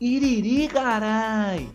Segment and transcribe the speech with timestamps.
[0.00, 1.68] Iriri, carai!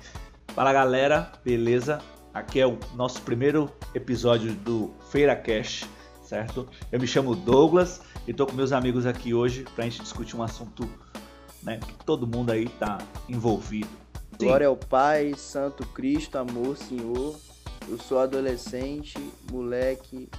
[0.55, 1.99] Fala galera, beleza?
[2.33, 5.85] Aqui é o nosso primeiro episódio do Feira Cash,
[6.23, 6.65] certo?
[6.89, 10.41] Eu me chamo Douglas e tô com meus amigos aqui hoje pra gente discutir um
[10.41, 10.87] assunto
[11.61, 12.97] né, que todo mundo aí tá
[13.27, 13.89] envolvido.
[14.39, 14.45] Sim.
[14.45, 17.35] Glória ao Pai, Santo Cristo, amor, Senhor.
[17.89, 19.19] Eu sou adolescente,
[19.51, 20.29] moleque,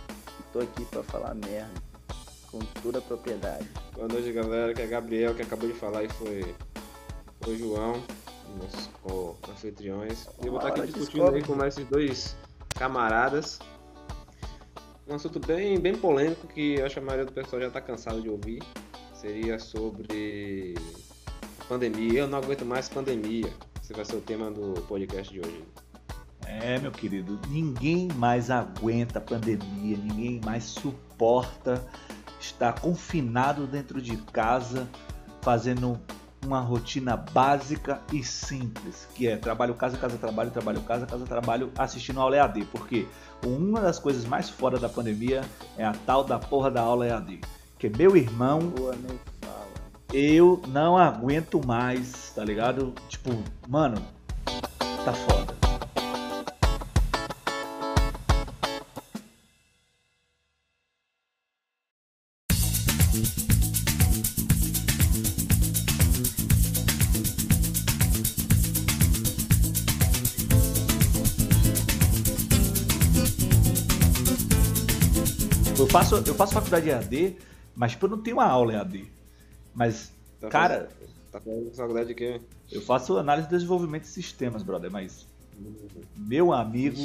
[0.41, 1.82] e tô aqui pra falar merda.
[2.51, 3.69] Com toda a propriedade.
[3.93, 4.73] Boa noite, galera.
[4.73, 6.55] Que é Gabriel, que acabou de falar e foi
[7.50, 8.03] o João,
[8.58, 8.90] nossos
[9.50, 10.26] anfitriões.
[10.43, 12.36] E eu vou estar aqui discutindo aí com esses dois
[12.75, 13.58] camaradas.
[15.07, 17.80] Um assunto bem, bem polêmico que eu acho que a maioria do pessoal já está
[17.80, 18.62] cansado de ouvir.
[19.14, 20.75] Seria sobre
[21.68, 22.20] pandemia.
[22.20, 23.53] Eu não aguento mais pandemia.
[23.82, 25.64] Esse vai ser o tema do podcast de hoje.
[26.46, 31.84] É, meu querido, ninguém mais aguenta pandemia, ninguém mais suporta
[32.41, 34.89] estar confinado dentro de casa,
[35.41, 35.98] fazendo
[36.44, 41.70] uma rotina básica e simples, que é trabalho, casa, casa, trabalho, trabalho, casa, casa, trabalho,
[41.77, 43.06] assistindo aula EAD, porque
[43.45, 45.42] uma das coisas mais fora da pandemia
[45.77, 47.41] é a tal da porra da aula EAD,
[47.78, 48.61] que meu irmão,
[50.12, 52.95] eu não aguento mais, tá ligado?
[53.08, 53.31] Tipo,
[53.69, 53.97] mano,
[55.05, 55.12] tá
[75.77, 75.91] foda.
[75.91, 77.36] faço, eu faço faculdade EAD,
[77.75, 79.05] mas tipo, eu não tenho uma aula EAD.
[79.75, 80.89] Mas, tá cara.
[80.89, 82.41] Fazendo, tá fazendo faculdade de quê?
[82.70, 85.27] Eu faço análise de desenvolvimento de sistemas, brother, mas.
[86.17, 87.00] Meu amigo,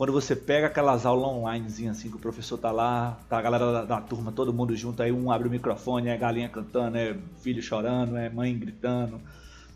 [0.00, 3.72] quando você pega aquelas aulas online assim, que o professor tá lá, tá a galera
[3.72, 7.16] da, da, turma, todo mundo junto, aí um abre o microfone, é galinha cantando, é
[7.40, 9.20] filho chorando, é mãe gritando,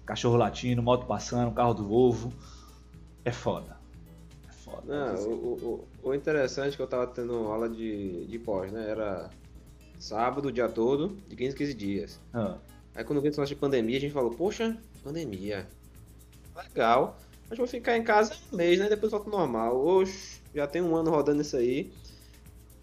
[0.05, 2.33] cachorro latindo, moto passando, carro do ovo.
[3.25, 3.74] É foda.
[4.85, 8.91] Não, o, o, o, interessante é que eu tava tendo aula de, de pós, né?
[8.91, 9.31] Era
[9.99, 12.21] sábado, o dia todo, de 15 15 dias.
[12.33, 12.59] Ah.
[12.95, 15.67] Aí quando veio esse de pandemia, a gente falou, poxa, pandemia.
[16.57, 17.19] Legal.
[17.49, 18.89] Mas vou ficar em casa um mês, né?
[18.89, 19.85] Depois volta normal.
[19.85, 21.93] Oxe, já tem um ano rodando isso aí.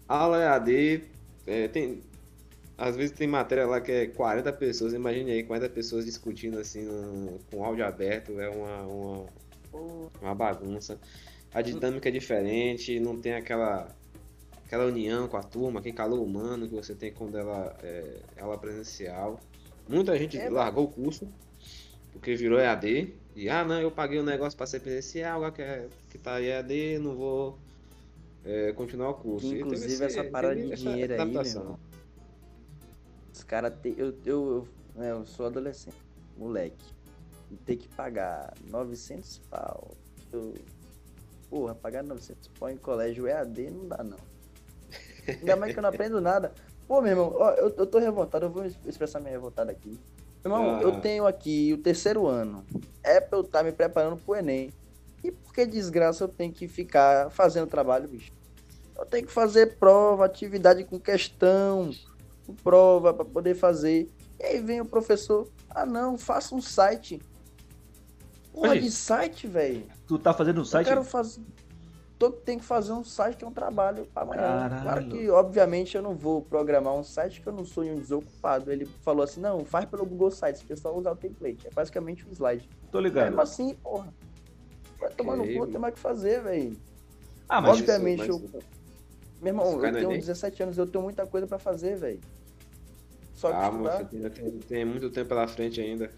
[0.06, 1.04] Aula EAD,
[1.46, 2.02] é, tem.
[2.76, 6.82] Às vezes tem matéria lá que é 40 pessoas, imagine aí, 40 pessoas discutindo assim
[6.82, 9.26] no, com áudio aberto, é uma, uma,
[10.20, 10.98] uma bagunça
[11.54, 13.88] a dinâmica é diferente, não tem aquela
[14.64, 18.56] aquela união com a turma, aquele calor humano que você tem quando ela é ela
[18.56, 19.38] presencial.
[19.88, 21.28] Muita gente é, largou o curso
[22.12, 25.52] porque virou EAD e ah não, eu paguei o um negócio para ser presencial, agora
[25.52, 27.58] que, é, que tá EAD, não vou
[28.44, 29.54] é, continuar o curso.
[29.54, 31.78] Inclusive essa parada de dinheiro aí, meu
[33.32, 35.96] Os caras, eu, eu, eu, né, eu sou adolescente,
[36.36, 36.84] moleque,
[37.64, 39.96] tem que pagar 900 pau.
[40.32, 40.54] Eu,
[41.52, 44.16] porra, pagar 900 pau em colégio EAD não dá, não.
[45.28, 46.50] Ainda mais que eu não aprendo nada.
[46.88, 50.00] Pô, meu irmão, ó, eu, eu tô revoltado, eu vou expressar minha revoltada aqui.
[50.42, 50.82] Meu irmão, ah.
[50.82, 52.64] eu tenho aqui o terceiro ano.
[53.02, 54.72] É pra eu estar tá me preparando pro Enem.
[55.22, 58.32] E por que desgraça eu tenho que ficar fazendo trabalho, bicho?
[58.96, 61.90] Eu tenho que fazer prova, atividade com questão,
[62.46, 64.08] com prova para poder fazer.
[64.40, 67.20] E aí vem o professor, ah não, faça um site.
[68.52, 69.84] Porra de site, velho.
[70.06, 70.86] Tu tá fazendo um site?
[70.86, 71.40] Eu quero fazer.
[72.18, 74.42] Todo tem que fazer um site que é um trabalho para amanhã.
[74.42, 74.82] Caralho.
[74.82, 78.70] Claro que, obviamente, eu não vou programar um site que eu não sou um desocupado.
[78.70, 81.66] Ele falou assim: não, faz pelo Google Sites, que é só usar o template.
[81.66, 82.68] É basicamente um slide.
[82.92, 83.24] Tô ligado.
[83.24, 84.12] Mesmo assim, porra.
[85.00, 86.76] Vai tomar no cu, tem mais o que fazer, velho.
[87.48, 88.54] Ah, mas Obviamente, isso, mas...
[88.54, 88.60] eu.
[89.40, 92.20] Meu irmão, eu tenho 17 anos, eu tenho muita coisa pra fazer, velho.
[93.34, 93.56] Só que.
[93.56, 96.08] Ah, você tem, tem, muito tempo pela frente ainda.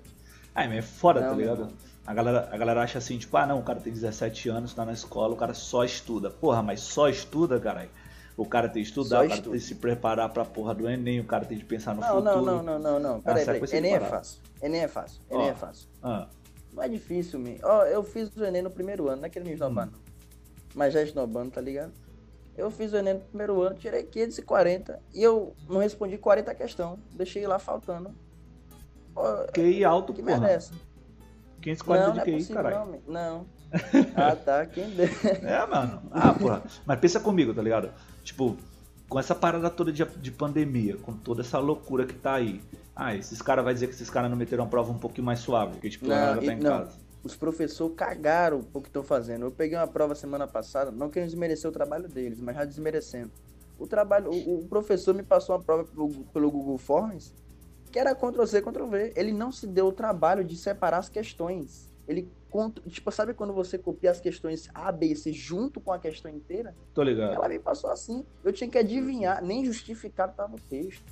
[0.55, 1.72] Ah, mas é fora, tá ligado?
[2.06, 4.84] A galera, a galera acha assim, tipo, ah não, o cara tem 17 anos, tá
[4.84, 6.31] na escola, o cara só estuda.
[6.31, 7.91] Porra, mas só estuda, caralho.
[8.37, 11.20] O cara tem que estudar, o cara tem que se preparar pra porra do Enem,
[11.20, 12.45] o cara tem que pensar no não, futuro.
[12.45, 13.21] Não, não, não, não, não.
[13.21, 13.77] Peraí, ah, peraí.
[13.78, 14.42] Enem é fácil.
[14.60, 15.22] Enem é fácil.
[15.30, 15.89] Enem é fácil.
[16.03, 16.28] Ah.
[16.72, 17.56] Não é difícil, man.
[17.62, 19.97] Ó, eu fiz o Enem no primeiro ano, não é que ele me esnobando.
[19.97, 20.01] Hum.
[20.74, 21.92] Mas já esnobando, tá ligado?
[22.56, 26.98] Eu fiz o Enem no primeiro ano, tirei 540 e eu não respondi 40 questão.
[27.12, 28.10] Deixei lá faltando.
[29.54, 30.41] que alto, que porra.
[30.41, 30.72] merece.
[31.65, 33.03] 540 não, de QI, é caralho.
[33.07, 33.47] Não, não.
[34.15, 34.66] Ah, tá.
[34.66, 34.84] Quem
[35.43, 36.03] É, mano.
[36.11, 36.63] Ah, porra.
[36.84, 37.91] Mas pensa comigo, tá ligado?
[38.22, 38.57] Tipo,
[39.09, 42.61] com essa parada toda de, de pandemia, com toda essa loucura que tá aí.
[42.95, 45.41] Ah, esses caras vai dizer que esses caras não meteram a prova um pouquinho mais
[45.41, 46.71] suave, porque tipo, não, a tá em não.
[46.71, 46.99] casa.
[47.25, 49.47] Os professores cagaram o que estão fazendo.
[49.47, 53.31] Eu peguei uma prova semana passada, não querendo desmerecer o trabalho deles, mas já desmerecendo.
[53.78, 57.33] O trabalho, o, o professor me passou uma prova pelo, pelo Google Forms
[57.94, 59.12] que era Ctrl-C, Ctrl-V.
[59.14, 61.94] Ele não se deu o trabalho de separar as questões.
[62.08, 62.28] Ele,
[62.88, 66.28] tipo, sabe quando você copia as questões A, B e C junto com a questão
[66.28, 66.74] inteira?
[66.92, 67.34] Tô ligado.
[67.34, 68.26] Ela me passou assim.
[68.42, 71.04] Eu tinha que adivinhar, nem justificado tava o texto.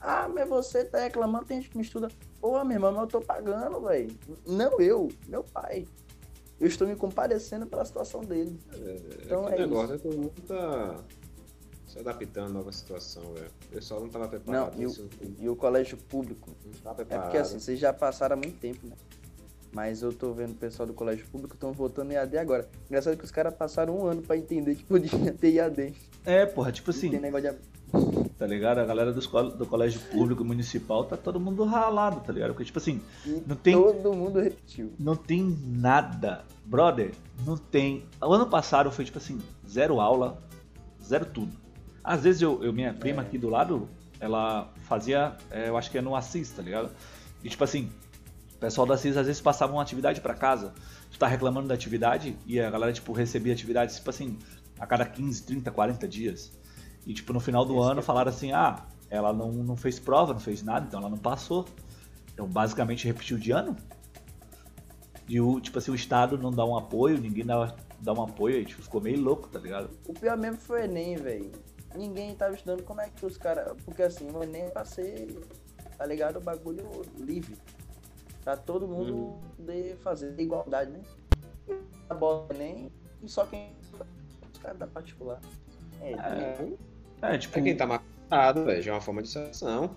[0.00, 2.08] Ah, mas você tá reclamando, tem gente que me estuda.
[2.40, 4.16] Pô, meu irmão, mas eu tô pagando, velho.
[4.46, 5.86] Não eu, meu pai.
[6.58, 8.58] Eu estou me compadecendo pela situação dele.
[8.72, 8.96] É,
[9.26, 10.06] então é, é negócio, isso.
[10.06, 11.04] É todo mundo tá
[11.88, 13.50] se adaptando à nova situação, velho.
[13.66, 14.76] O pessoal não tava preparado.
[14.76, 16.50] Não, e, o, e o colégio público?
[16.64, 17.24] Não tá preparado.
[17.24, 18.94] É porque assim, vocês já passaram há muito tempo, né?
[19.72, 22.68] Mas eu tô vendo o pessoal do colégio público estão votando em AD agora.
[22.88, 25.94] Engraçado que os caras passaram um ano pra entender que podia ter IAD.
[26.24, 27.10] É, porra, tipo assim.
[27.10, 27.58] Tem negócio de...
[28.36, 28.78] Tá ligado?
[28.78, 32.50] A galera do, escola, do colégio público municipal tá todo mundo ralado, tá ligado?
[32.50, 33.00] Porque, tipo assim,
[33.46, 33.74] não tem.
[33.74, 34.92] Todo mundo repetiu.
[34.98, 36.44] Não tem nada.
[36.64, 37.12] Brother,
[37.44, 38.04] não tem.
[38.20, 40.38] O ano passado foi, tipo assim, zero aula,
[41.02, 41.67] zero tudo.
[42.08, 43.26] Às vezes eu, eu minha prima é.
[43.26, 43.86] aqui do lado,
[44.18, 46.90] ela fazia, é, eu acho que é no Assis, tá ligado?
[47.44, 47.90] E tipo assim,
[48.54, 50.72] o pessoal da CIS às vezes passava uma atividade para casa.
[51.10, 54.38] Tu tá reclamando da atividade e a galera, tipo, recebia atividades, tipo assim,
[54.80, 56.50] a cada 15, 30, 40 dias.
[57.06, 60.40] E, tipo, no final do ano falaram assim: ah, ela não, não fez prova, não
[60.40, 61.66] fez nada, então ela não passou.
[62.32, 63.76] Então, basicamente, repetiu de ano.
[65.28, 68.56] E, o, tipo assim, o Estado não dá um apoio, ninguém dá, dá um apoio,
[68.56, 69.90] aí, tipo, ficou meio louco, tá ligado?
[70.06, 71.52] O pior mesmo foi o Enem, velho.
[71.94, 73.74] Ninguém tava estudando como é que os caras.
[73.84, 75.38] Porque assim, o Enem é pra ser,
[75.96, 76.36] tá ligado?
[76.36, 76.84] O bagulho
[77.18, 77.56] livre.
[78.44, 79.40] Pra todo mundo uhum.
[79.56, 81.00] poder fazer igualdade, né?
[82.08, 82.90] A bola nem
[83.22, 83.72] e só quem
[84.52, 85.40] os caras da particular.
[86.00, 86.68] É, é,
[87.22, 89.96] é, tipo, é quem tá marcado, velho, já é uma forma de seleção.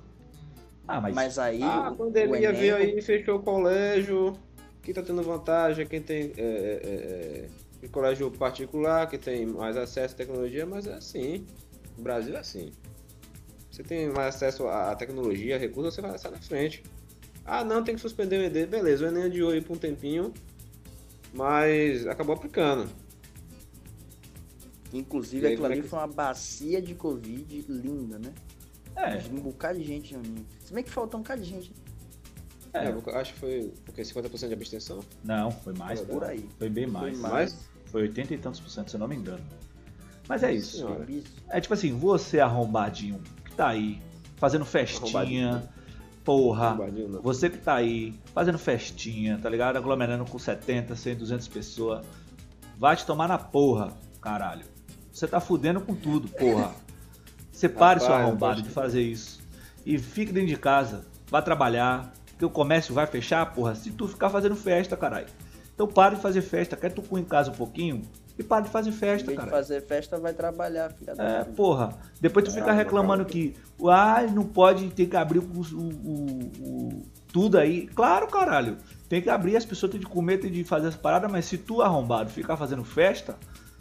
[0.88, 1.14] Ah, mas...
[1.14, 1.62] mas aí.
[1.62, 2.60] Ah, a pandemia Enem...
[2.60, 4.36] veio aí, fechou o colégio.
[4.82, 7.48] Quem tá tendo vantagem é quem tem é, é,
[7.84, 11.46] é, colégio particular, que tem mais acesso à tecnologia, mas é assim.
[12.02, 12.72] O Brasil é assim.
[13.70, 16.84] Você tem mais acesso à tecnologia, a recursos, você vai sair na frente.
[17.46, 18.66] Ah, não, tem que suspender o ED.
[18.66, 20.34] Beleza, o Enem adiou aí por um tempinho,
[21.32, 22.90] mas acabou aplicando.
[24.92, 25.88] Inclusive, aquilo ali é que...
[25.88, 28.34] foi uma bacia de Covid linda, né?
[28.96, 29.18] É.
[29.32, 30.44] Um bocado de gente reunindo.
[30.66, 31.72] Se bem que faltou um bocado de gente.
[32.74, 35.02] É, é acho que foi porque 50% de abstenção?
[35.24, 36.00] Não, foi mais.
[36.00, 36.50] Foi por aí.
[36.58, 37.20] Foi bem mais.
[37.20, 37.70] Foi mais?
[37.86, 39.44] Foi 80 e tantos por cento, se eu não me engano.
[40.32, 40.78] Mas é isso.
[40.78, 41.06] Senhora.
[41.50, 44.02] É tipo assim, você arrombadinho que tá aí,
[44.38, 45.70] fazendo festinha
[46.24, 46.78] Porra,
[47.22, 49.76] você que tá aí fazendo festinha, tá ligado?
[49.76, 52.06] Aglomerando com 70, 100, 200 pessoas.
[52.78, 53.92] Vai te tomar na porra,
[54.22, 54.64] caralho.
[55.12, 56.72] Você tá fudendo com tudo, porra.
[57.52, 59.42] Separe Rapaz, seu arrombado de fazer isso.
[59.86, 61.06] E fique dentro de casa.
[61.28, 62.14] Vá trabalhar.
[62.28, 65.28] Porque o comércio vai fechar, porra, se tu ficar fazendo festa, caralho.
[65.74, 66.78] Então para de fazer festa.
[66.78, 68.04] Quer tu com em casa um pouquinho?
[68.38, 69.50] E para de fazer festa, cara.
[69.50, 71.98] fazer festa, vai trabalhar, filha da É, porra.
[72.20, 73.56] Depois tu fica reclamando que,
[73.88, 76.12] ah, não pode ter que abrir o, o,
[76.60, 77.02] o,
[77.32, 77.88] tudo aí.
[77.88, 78.78] Claro, caralho.
[79.08, 81.58] Tem que abrir, as pessoas têm de comer, têm de fazer as paradas, mas se
[81.58, 83.38] tu arrombado ficar fazendo festa,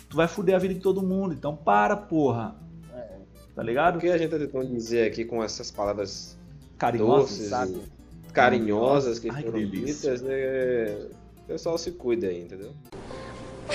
[0.09, 1.33] tu vai foder a vida de todo mundo.
[1.33, 2.57] Então para, porra.
[2.95, 3.19] É.
[3.55, 3.97] Tá ligado?
[3.97, 6.37] O que a gente tá tentando dizer aqui com essas palavras
[6.77, 7.91] carinhosas, doces,
[8.33, 11.07] carinhosas que Ai, foram ditas, né?
[11.45, 12.73] O pessoal se cuida aí, entendeu?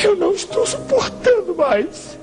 [0.03, 2.17] Eu não estou suportando mais.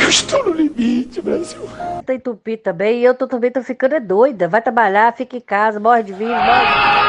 [0.00, 1.60] Eu estou no limite, Brasil.
[2.04, 4.48] Tá entupido também e eu tô, também tô ficando é doida.
[4.48, 7.00] Vai trabalhar, fica em casa, morre de vírus, morre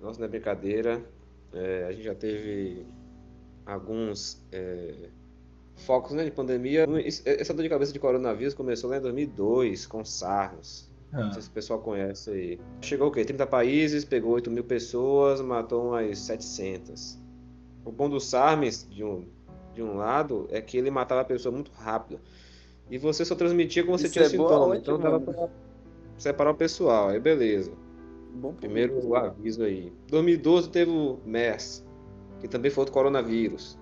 [0.00, 1.02] Nossa, não é brincadeira.
[1.52, 2.86] É, a gente já teve
[3.64, 5.08] alguns é,
[5.76, 6.86] focos né, de pandemia.
[7.24, 10.91] Essa dor de cabeça de coronavírus começou lá em 2002 com SARS.
[11.12, 11.24] Ah.
[11.24, 12.60] Não sei se o pessoal conhece aí.
[12.80, 13.24] Chegou o quê?
[13.24, 17.18] 30 países, pegou 8 mil pessoas, matou umas 700.
[17.84, 19.26] O bom do SARMS, de um,
[19.74, 22.20] de um lado, é que ele matava a pessoa muito rápido.
[22.90, 24.76] E você só transmitia quando você Isso tinha é sintoma.
[24.76, 25.48] Então dava pra
[26.16, 27.08] separar o pessoal.
[27.08, 27.72] Aí beleza.
[28.34, 29.92] Bom Primeiro aviso aí.
[30.08, 31.84] 2012 teve o MERS,
[32.40, 33.78] que também foi outro coronavírus.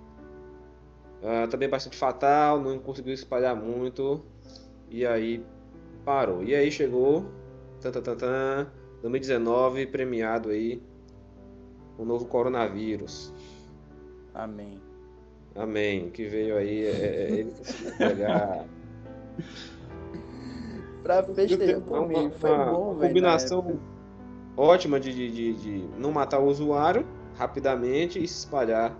[1.22, 4.25] Uh, também bastante fatal, não conseguiu espalhar muito.
[4.88, 5.44] E aí
[6.04, 6.42] parou.
[6.42, 7.25] E aí chegou,
[7.80, 8.66] tan, tan, tan, tan,
[9.02, 10.83] 2019, premiado aí,
[11.99, 13.33] o novo coronavírus.
[14.35, 14.80] Amém.
[15.54, 16.11] Amém.
[16.11, 17.52] Que veio aí é, é, ele
[17.99, 18.64] pegar.
[21.02, 22.30] pra festejar por mim.
[22.38, 23.09] Foi uma, bom, velho.
[23.09, 23.80] Combinação
[24.57, 28.97] ótima de, de, de, não matar o usuário rapidamente e se espalhar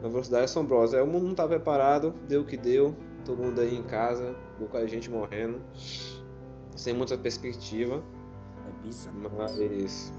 [0.00, 0.98] na velocidade assombrosa.
[0.98, 4.34] É, o mundo não tá preparado, deu o que deu, todo mundo aí em casa,
[4.58, 5.60] pouca gente morrendo,
[6.76, 8.02] sem muita perspectiva.
[8.66, 9.16] É bizarro.
[9.36, 10.12] Mas.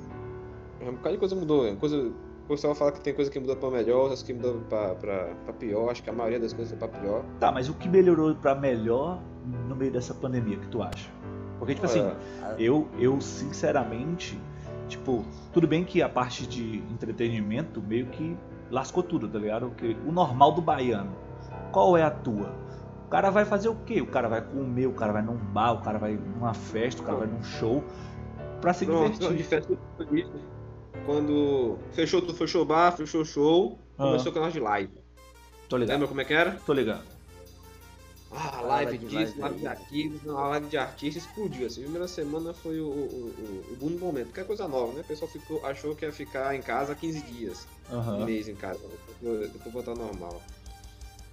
[0.81, 2.12] Um bocado de coisa mudou, coisa,
[2.51, 5.53] pessoal fala que tem coisa que mudou pra melhor, outras que mudou pra, pra, pra
[5.53, 5.89] pior.
[5.89, 7.24] Acho que a maioria das coisas foi pra pior.
[7.39, 9.22] Tá, mas o que melhorou pra melhor
[9.67, 11.10] no meio dessa pandemia, que tu acha?
[11.58, 12.12] Porque, tipo assim,
[12.58, 14.39] eu, eu sinceramente,
[14.88, 18.36] tipo, tudo bem que a parte de entretenimento meio que
[18.70, 19.72] lascou tudo, tá ligado?
[20.05, 21.12] O normal do baiano,
[21.72, 22.51] qual é a tua?
[23.12, 24.00] O cara vai fazer o quê?
[24.00, 27.06] O cara vai comer, o cara vai num bar, o cara vai numa festa, o
[27.06, 27.84] cara vai num show
[28.62, 29.36] pra se Pronto, divertir.
[29.36, 29.77] De festa,
[31.06, 34.06] quando fechou tudo, fechou bar, fechou show, ah.
[34.06, 34.94] começou o canal de live.
[35.68, 35.96] Tô ligado.
[35.96, 36.51] Lembra como é que era?
[36.65, 37.03] Tô ligado.
[38.32, 41.68] Ah, live disso, live de aquilo, a live de artista explodiu.
[41.68, 44.70] Assim, a primeira semana foi o, o, o, o boom do momento, que é coisa
[44.70, 45.01] nova, né?
[45.01, 48.22] O pessoal ficou, achou que ia ficar em casa 15 dias, uhum.
[48.22, 48.80] um mês em casa,
[49.20, 50.41] depois voltar normal.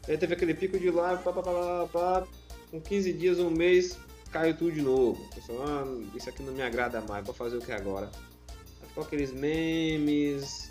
[0.09, 2.27] Aí teve aquele pico de live, pá, pá, pá, pá,
[2.71, 3.99] com 15 dias, um mês,
[4.33, 5.23] caiu tudo de novo.
[5.23, 8.11] O pessoal, ah, isso aqui não me agrada mais, vou fazer o que agora?
[8.81, 10.71] Aí ficou aqueles memes,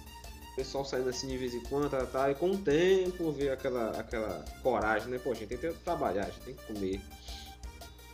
[0.57, 3.91] pessoal saindo assim de vez em quando, tá, tá, e com o tempo veio aquela,
[3.91, 5.19] aquela coragem, né?
[5.19, 7.01] Pô, a gente tem que trabalhar, a gente tem que comer,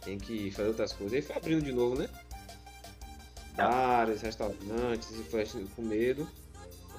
[0.03, 1.13] tem que fazer outras coisas.
[1.13, 2.09] Aí foi abrindo de novo, né?
[3.55, 6.27] Bares, restaurantes, e foi com medo,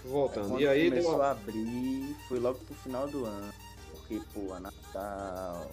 [0.02, 0.56] voltando.
[0.56, 1.22] É e aí começou deu...
[1.22, 3.52] a abrir, foi logo pro final do ano,
[3.94, 5.70] porque, pô, Natal.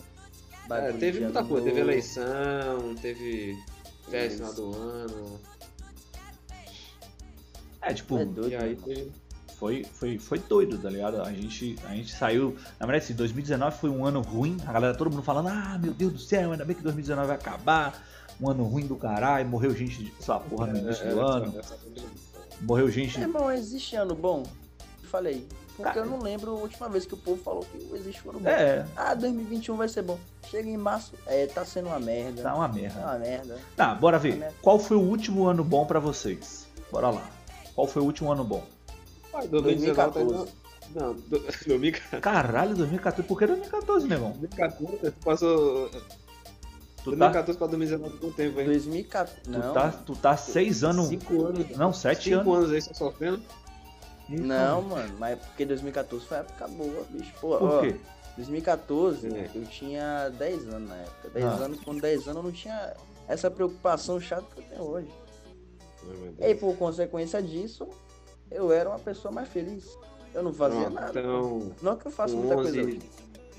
[0.69, 3.57] É, teve muita coisa, teve eleição, teve
[4.09, 5.39] festa final do ano.
[7.81, 9.11] É, tipo, é doido, e aí né, teve
[9.61, 11.21] foi, foi, foi doido, tá ligado?
[11.21, 12.57] A gente, a gente saiu.
[12.79, 14.57] Na verdade, assim, 2019 foi um ano ruim.
[14.65, 17.35] A galera, todo mundo falando, ah, meu Deus do céu, ainda bem que 2019 vai
[17.35, 18.03] acabar.
[18.41, 21.53] Um ano ruim do caralho, morreu gente de sua porra no início do ano.
[22.59, 23.19] Morreu gente.
[23.19, 24.47] É, irmão, existe ano bom?
[25.03, 25.47] Falei.
[25.83, 28.49] Porque eu não lembro a última vez que o povo falou que existe ano bom.
[28.49, 28.85] É.
[28.95, 30.19] Ah, 2021 vai ser bom.
[30.49, 32.41] Chega em março, é, tá sendo uma merda.
[32.41, 32.99] Tá uma merda.
[32.99, 33.59] Tá uma merda.
[33.75, 34.53] Tá, bora ver.
[34.61, 36.67] Qual foi o último ano bom para vocês?
[36.91, 37.29] Bora lá.
[37.75, 38.63] Qual foi o último ano bom?
[39.31, 40.51] Pai, 2014.
[40.93, 42.21] Não, 2014.
[42.21, 43.27] Caralho, 2014.
[43.27, 44.31] Por que 2014, meu irmão?
[44.31, 45.89] 2014, passou.
[47.03, 47.65] Tu 2014 tá...
[47.65, 48.65] pra 2019 com tempo, hein?
[48.65, 49.49] 2014.
[49.49, 49.61] Não.
[49.61, 51.07] Tu tá, tu tá seis anos.
[51.07, 51.77] Cinco anos.
[51.77, 52.43] Não, sete cinco anos.
[52.43, 53.41] Cinco anos aí só sofrendo.
[54.39, 57.33] Não, mano, mas porque 2014 foi a época boa, bicho.
[57.39, 57.95] Pô, Por ó, quê?
[58.37, 59.49] 2014, é.
[59.53, 61.29] eu tinha 10 anos na época.
[61.29, 61.49] 10 ah.
[61.49, 62.93] anos, com 10 anos eu não tinha
[63.27, 65.09] essa preocupação chata que eu tenho hoje.
[66.39, 67.87] e aí, por consequência disso,
[68.49, 69.85] eu era uma pessoa mais feliz.
[70.33, 71.19] Eu não fazia não, nada.
[71.19, 72.99] Então, não que eu faça muita 11, coisa.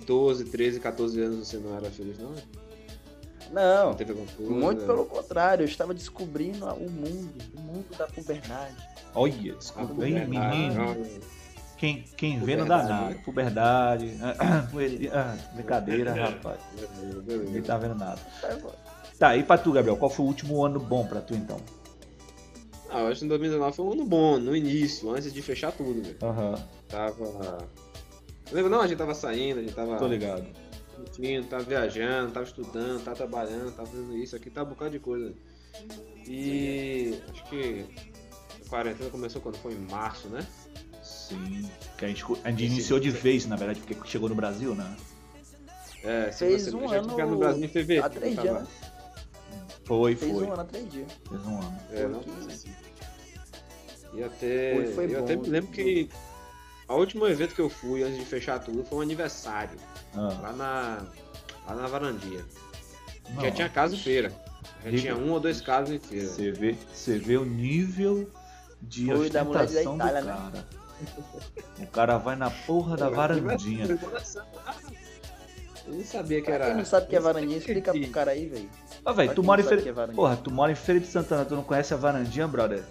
[0.06, 2.34] 12, 13, 14 anos você não era feliz, não?
[3.52, 3.94] Não,
[4.40, 8.76] não muito pelo contrário, eu estava descobrindo o mundo, o mundo da puberdade.
[9.14, 10.96] Olha, desculpa, hein, menino.
[11.76, 13.14] Quem, quem vê não dá nada.
[13.24, 14.16] Puberdade.
[14.22, 16.58] Ah, brincadeira, rapaz.
[17.26, 18.20] Ninguém tá vendo nada.
[19.18, 21.58] Tá, e pra tu, Gabriel, qual foi o último ano bom pra tu então?
[22.88, 25.72] Ah, eu acho que em 2019 foi um ano bom, no início, antes de fechar
[25.72, 26.16] tudo, velho.
[26.22, 26.50] Aham.
[26.50, 26.58] Uhum.
[26.88, 27.58] Tava.
[28.50, 28.80] Lembra não?
[28.80, 29.96] A gente tava saindo, a gente tava.
[29.96, 30.44] Tô ligado.
[30.96, 34.98] Curtindo, tava viajando, tava estudando, tava trabalhando, tava fazendo isso, aqui tá um bocado de
[34.98, 35.34] coisa.
[36.26, 37.86] E acho que
[38.64, 40.46] a quarentena começou quando foi em março, né?
[41.02, 41.68] Sim.
[41.96, 44.96] Que a gente, a gente iniciou de vez, na verdade, porque chegou no Brasil, né?
[46.04, 48.06] É, fez você, um ano no Brasil em fevereiro.
[48.06, 48.66] Há três dias, né?
[49.84, 50.44] Foi, Fez foi.
[50.44, 51.12] um ano há três dias.
[51.28, 51.78] Fez um ano.
[51.90, 52.22] É, não?
[54.14, 54.74] E até.
[54.74, 56.08] Foi, foi eu bom, até me lembro que
[56.88, 59.78] o último evento que eu fui antes de fechar tudo foi um aniversário.
[60.14, 60.38] Ah.
[60.42, 61.02] Lá na.
[61.66, 62.44] Lá na varandinha.
[63.40, 64.32] Já tinha casa e feira.
[64.82, 65.00] Já nível...
[65.00, 66.26] tinha um ou dois casos em feira.
[66.26, 68.28] Você vê, você vê o nível
[68.82, 70.32] de foi da mulher da Itália, do né?
[70.32, 70.50] cara.
[70.50, 70.64] Né?
[71.78, 73.86] O cara vai na porra da varandinha.
[75.86, 76.66] Eu não sabia que era.
[76.66, 78.70] Quem não sabe o que é varandinha, explica pro cara aí, velho.
[79.04, 79.88] Ah, velho, tu mora em Feira.
[79.88, 82.84] É Porra, tu mora em Feira de Santana, tu não conhece a varandinha, brother?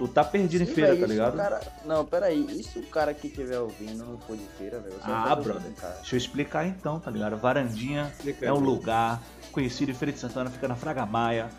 [0.00, 1.36] Tu tá perdido Sim, em feira, véio, tá ligado?
[1.36, 1.60] Cara...
[1.84, 2.46] Não, peraí.
[2.58, 4.94] E se o cara que estiver ouvindo não for de feira, velho?
[5.02, 5.70] Ah, brother.
[5.96, 7.36] Deixa eu explicar então, tá ligado?
[7.36, 9.20] Varandinha Explica é um lugar
[9.52, 11.50] conhecido em Feira de Santana, fica na Fraga Maia.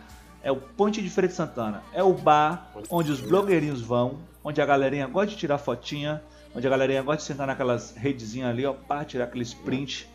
[0.41, 1.83] É o Ponte de Feira de Santana.
[1.93, 6.23] É o bar onde os blogueirinhos vão, onde a galerinha gosta de tirar fotinha,
[6.55, 10.09] onde a galerinha gosta de sentar naquelas redezinhas ali, ó, pá, tirar aquele sprint,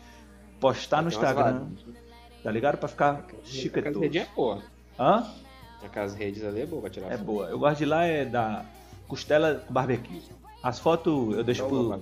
[0.59, 1.67] postar no Instagram.
[2.43, 2.77] Tá ligado?
[2.77, 4.03] Pra ficar chiquetoso.
[4.03, 4.61] A é boa.
[4.99, 5.25] Hã?
[5.83, 7.25] Aquelas redes ali é boa pra tirar É foto.
[7.25, 7.47] boa.
[7.47, 8.65] Eu gosto de lá é da
[9.07, 10.21] costela com barbecue.
[10.61, 11.99] As fotos eu deixo pro.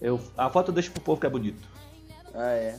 [0.00, 1.68] Eu, a foto eu deixo pro povo que é bonito.
[2.34, 2.76] Ah, é?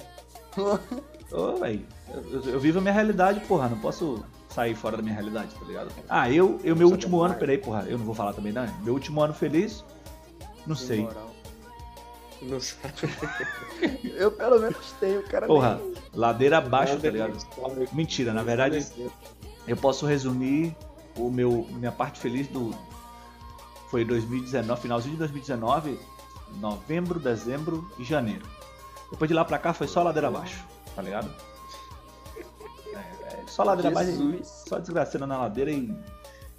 [1.31, 1.85] Ô, velho.
[2.09, 3.69] Eu, eu, vivo a minha realidade, porra.
[3.69, 5.91] Não posso sair fora da minha realidade, tá ligado?
[6.09, 7.35] Ah, eu, eu meu último ano.
[7.35, 7.85] Peraí, porra.
[7.87, 8.67] Eu não vou falar também, não.
[8.83, 9.83] Meu último ano feliz.
[10.65, 11.01] Não sei.
[11.01, 11.27] Moral.
[12.41, 12.93] Não sabe.
[14.15, 15.47] eu pelo menos tenho, cara.
[15.47, 15.93] Porra, nem...
[16.13, 17.35] ladeira abaixo, tá ligado?
[17.93, 18.85] Mentira, na verdade,
[19.67, 20.75] eu posso resumir
[21.17, 22.73] o meu minha parte feliz do
[23.89, 25.99] Foi 2019, finalzinho de 2019,
[26.59, 28.45] novembro, dezembro e janeiro.
[29.11, 30.63] Depois de lá pra cá foi só ladeira abaixo,
[30.95, 31.29] tá ligado?
[32.93, 35.93] É, é, só ladeira abaixo, só desgraçando na ladeira e,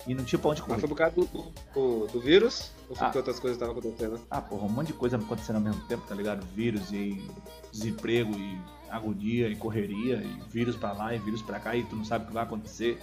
[0.06, 0.74] e não tinha pra onde correr.
[0.74, 1.26] Mas foi por causa do,
[1.74, 2.72] do, do vírus?
[2.88, 3.08] Ou foi ah.
[3.08, 4.20] porque outras coisas estavam acontecendo?
[4.30, 6.44] Ah, porra, um monte de coisa acontecendo ao mesmo tempo, tá ligado?
[6.54, 7.22] Vírus e
[7.70, 8.58] desemprego e
[8.90, 12.24] agonia e correria e vírus pra lá e vírus pra cá e tu não sabe
[12.24, 12.98] o que vai acontecer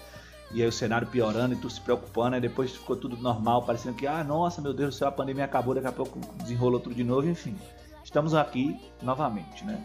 [0.51, 3.95] e aí o cenário piorando e tu se preocupando, aí depois ficou tudo normal, parecendo
[3.95, 6.95] que, ah, nossa, meu Deus do céu, a pandemia acabou, daqui a pouco desenrolou tudo
[6.95, 7.55] de novo, enfim.
[8.03, 9.81] Estamos aqui novamente, né?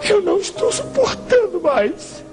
[0.00, 2.24] Eu não estou suportando mais.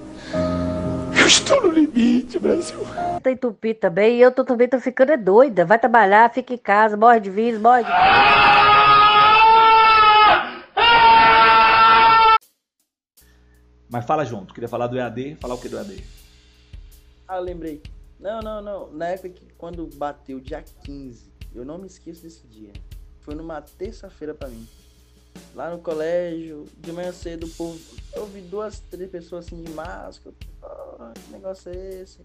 [1.17, 2.79] Eu estou no limite, Brasil.
[3.23, 5.65] Tá entupido também e eu tô, também tô ficando é doida.
[5.65, 7.89] Vai trabalhar, fica em casa, morre de vírus, morre de...
[13.91, 16.01] Mas fala junto, queria falar do EAD, falar o que do EAD?
[17.27, 17.83] Ah, lembrei.
[18.17, 18.93] Não, não, não.
[18.93, 22.71] Na época que quando bateu dia 15, eu não me esqueço desse dia.
[23.19, 24.65] Foi numa terça-feira para mim.
[25.53, 27.77] Lá no colégio, de manhã cedo, o povo.
[28.13, 30.33] Eu vi duas, três pessoas assim de máscara.
[30.63, 32.19] Oh, que negócio é esse?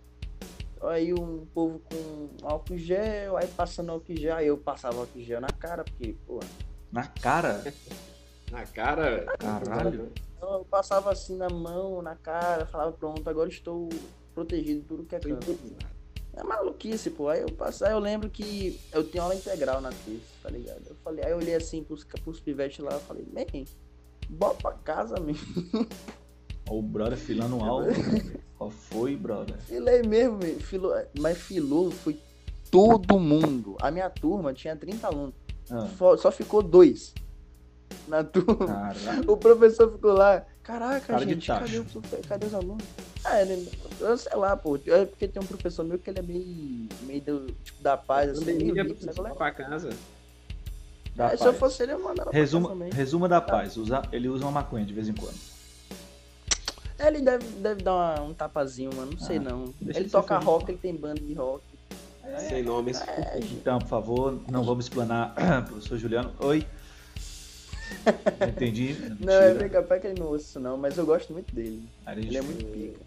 [0.83, 5.41] Aí um povo com álcool gel, aí passando álcool gel, aí eu passava álcool gel
[5.41, 6.39] na cara, porque, pô.
[6.93, 7.65] Na cara?
[8.53, 9.27] na cara?
[9.39, 10.13] Caralho.
[10.41, 13.89] Eu passava assim na mão, na cara, falava, pronto, agora estou
[14.35, 15.59] protegido tudo que é canto.
[16.35, 17.29] É maluquice, pô.
[17.29, 20.83] Aí eu passei, eu lembro que eu tenho aula integral na terça, tá ligado?
[20.87, 23.65] Eu falei, aí eu olhei assim pros, pros pivetes lá, eu falei, bem,
[24.29, 25.47] bora pra casa mesmo.
[26.69, 27.87] o brother filando aula.
[28.59, 29.57] Qual foi, brother?
[29.63, 32.21] Filei mesmo, filou, mas filou foi
[32.71, 33.77] todo mundo.
[33.81, 35.35] A minha turma tinha 30 alunos.
[35.71, 35.89] Ah.
[36.19, 37.15] Só ficou dois
[38.09, 38.67] na turma.
[38.67, 39.23] Caraca.
[39.31, 41.87] O professor ficou lá, caraca, Cara gente, cadê, o,
[42.29, 42.85] cadê os alunos?
[43.25, 43.69] Ah, ele,
[44.01, 44.79] eu sei lá, pô.
[44.87, 48.31] É porque tem um professor meu que ele é meio, meio do, tipo, da paz,
[48.31, 48.45] assim.
[48.45, 49.35] Meio rico, sabe?
[49.35, 49.91] pra casa.
[51.15, 53.77] Da é, se eu fosse ele, eu mandava Resuma, Resuma da paz.
[53.77, 55.39] Usa, ele usa uma maconha de vez em quando.
[56.99, 59.13] É, ele deve, deve dar uma, um tapazinho, mano.
[59.13, 59.75] Não ah, sei não.
[59.81, 61.65] Ele toca rock, ele tem banda de rock.
[62.23, 63.01] É, Sem nomes.
[63.01, 65.35] É, então, por favor, não vamos explanar,
[65.67, 66.33] professor Juliano.
[66.41, 66.67] Oi.
[68.49, 68.97] Entendi.
[69.21, 71.89] não, é bem capaz que ele não ouça isso não, mas eu gosto muito dele.
[72.17, 73.01] Ele é muito pica.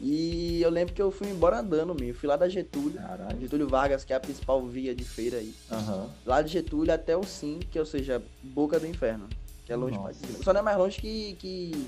[0.00, 2.14] E eu lembro que eu fui embora andando mesmo.
[2.14, 3.40] Fui lá da Getúlio, Caralho.
[3.40, 5.52] Getúlio Vargas, que é a principal via de feira aí.
[5.70, 6.08] Uhum.
[6.24, 9.28] Lá de Getúlio até o Sim, que ou seja, Boca do Inferno.
[9.64, 10.26] Que é longe Nossa.
[10.26, 11.34] pra Só não é mais longe que.
[11.34, 11.86] que...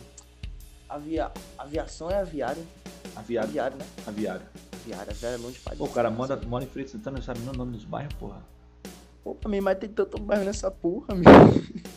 [0.88, 1.30] Avia...
[1.56, 2.66] Aviação é aviário.
[3.14, 3.48] Aviário.
[3.48, 3.86] Aviário, né?
[4.06, 4.46] Aviário.
[4.80, 7.40] Aviário, aviário é longe pra Pô, o cara mora, mora em Feira Santana, não sabe
[7.40, 8.42] nem o nome dos bairros, porra.
[9.22, 11.24] Pô, mim, mas tem tanto bairro nessa porra, meu.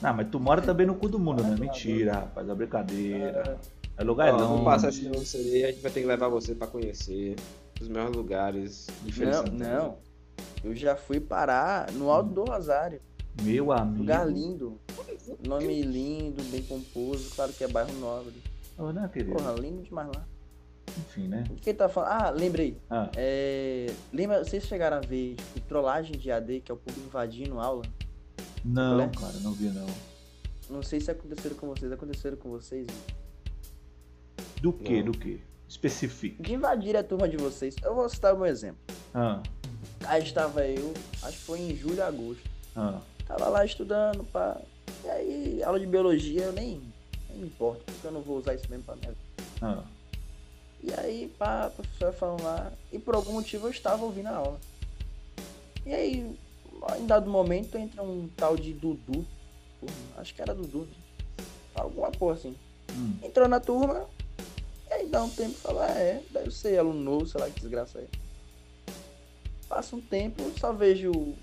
[0.01, 1.55] Não, mas tu mora também no cu do mundo, né?
[1.57, 3.59] Mentira, rapaz, é brincadeira.
[3.97, 4.47] É lugar Ó, longe.
[4.47, 7.36] Vamos passar esse negócio aí, a gente vai ter que levar você pra conhecer
[7.79, 9.53] os melhores lugares diferentes.
[9.53, 9.97] Não, não.
[10.63, 12.99] Eu já fui parar no Alto do Rosário.
[13.41, 13.99] Meu amigo.
[13.99, 14.79] Lugar lindo.
[15.45, 17.36] Nome lindo, bem composto.
[17.36, 18.36] Claro que é bairro nobre.
[18.77, 19.36] Oh, não, querido.
[19.36, 20.25] Porra, lindo demais lá.
[20.97, 21.43] Enfim, né?
[21.49, 22.12] O que tá falando?
[22.12, 22.77] Ah, lembrei.
[22.89, 23.10] Ah.
[23.15, 23.88] É...
[24.12, 27.84] Lembra, vocês chegaram a ver tipo, trollagem de AD, que é o público invadindo aula?
[28.63, 29.08] Não, é?
[29.10, 29.88] cara, não vi não.
[30.69, 31.91] Não sei se aconteceram com vocês.
[31.91, 32.88] Aconteceram com vocês?
[34.62, 35.03] Do que?
[35.03, 35.41] Do que?
[35.67, 36.41] Especifique.
[36.41, 37.75] De invadir a turma de vocês.
[37.84, 38.79] Eu vou citar um exemplo.
[39.13, 39.41] Ah.
[40.06, 42.49] Aí estava eu, acho que foi em julho, agosto.
[42.75, 42.99] Ah.
[43.25, 44.60] Tava lá estudando, pá.
[45.03, 46.82] E aí, aula de biologia, eu nem,
[47.29, 49.21] nem me importo, porque eu não vou usar isso mesmo pra minha vida.
[49.62, 49.84] Ah.
[50.84, 54.36] E aí, pá, a professora falando lá, e por algum motivo eu estava ouvindo a
[54.36, 54.60] aula.
[55.86, 56.36] E aí,
[57.00, 59.26] em dado momento, entra um tal de Dudu,
[60.17, 60.86] acho que era Dudu,
[61.74, 62.54] alguma porra assim.
[62.91, 63.13] Hum.
[63.24, 64.06] Entrou na turma,
[64.89, 67.50] e aí dá um tempo e fala, ah, é, deve ser aluno novo, sei lá
[67.50, 68.08] que desgraça é.
[69.69, 71.34] Passa um tempo, só vejo.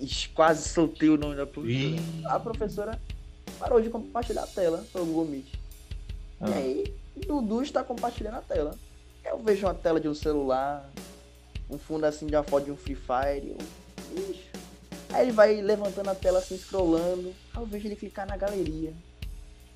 [0.00, 2.02] Ixi, quase soltei o nome da professora.
[2.24, 3.00] A professora
[3.58, 5.46] parou de compartilhar a tela pelo Google Meet.
[6.40, 6.50] Ah.
[6.50, 8.74] E aí, Dudu está compartilhando a tela.
[9.24, 10.88] Eu vejo uma tela de um celular,
[11.70, 13.56] um fundo assim de uma foto de um Free Fire.
[14.14, 14.50] Eu, ixi.
[15.10, 17.34] Aí ele vai levantando a tela assim, scrollando.
[17.54, 18.92] Aí eu vejo ele clicar na galeria.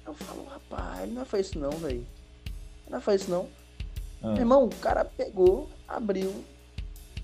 [0.05, 2.07] Eu falo, rapaz, ele não foi isso não, velho.
[2.88, 3.49] Não foi isso não.
[4.22, 4.29] Ah.
[4.29, 6.33] Meu irmão, o cara pegou, abriu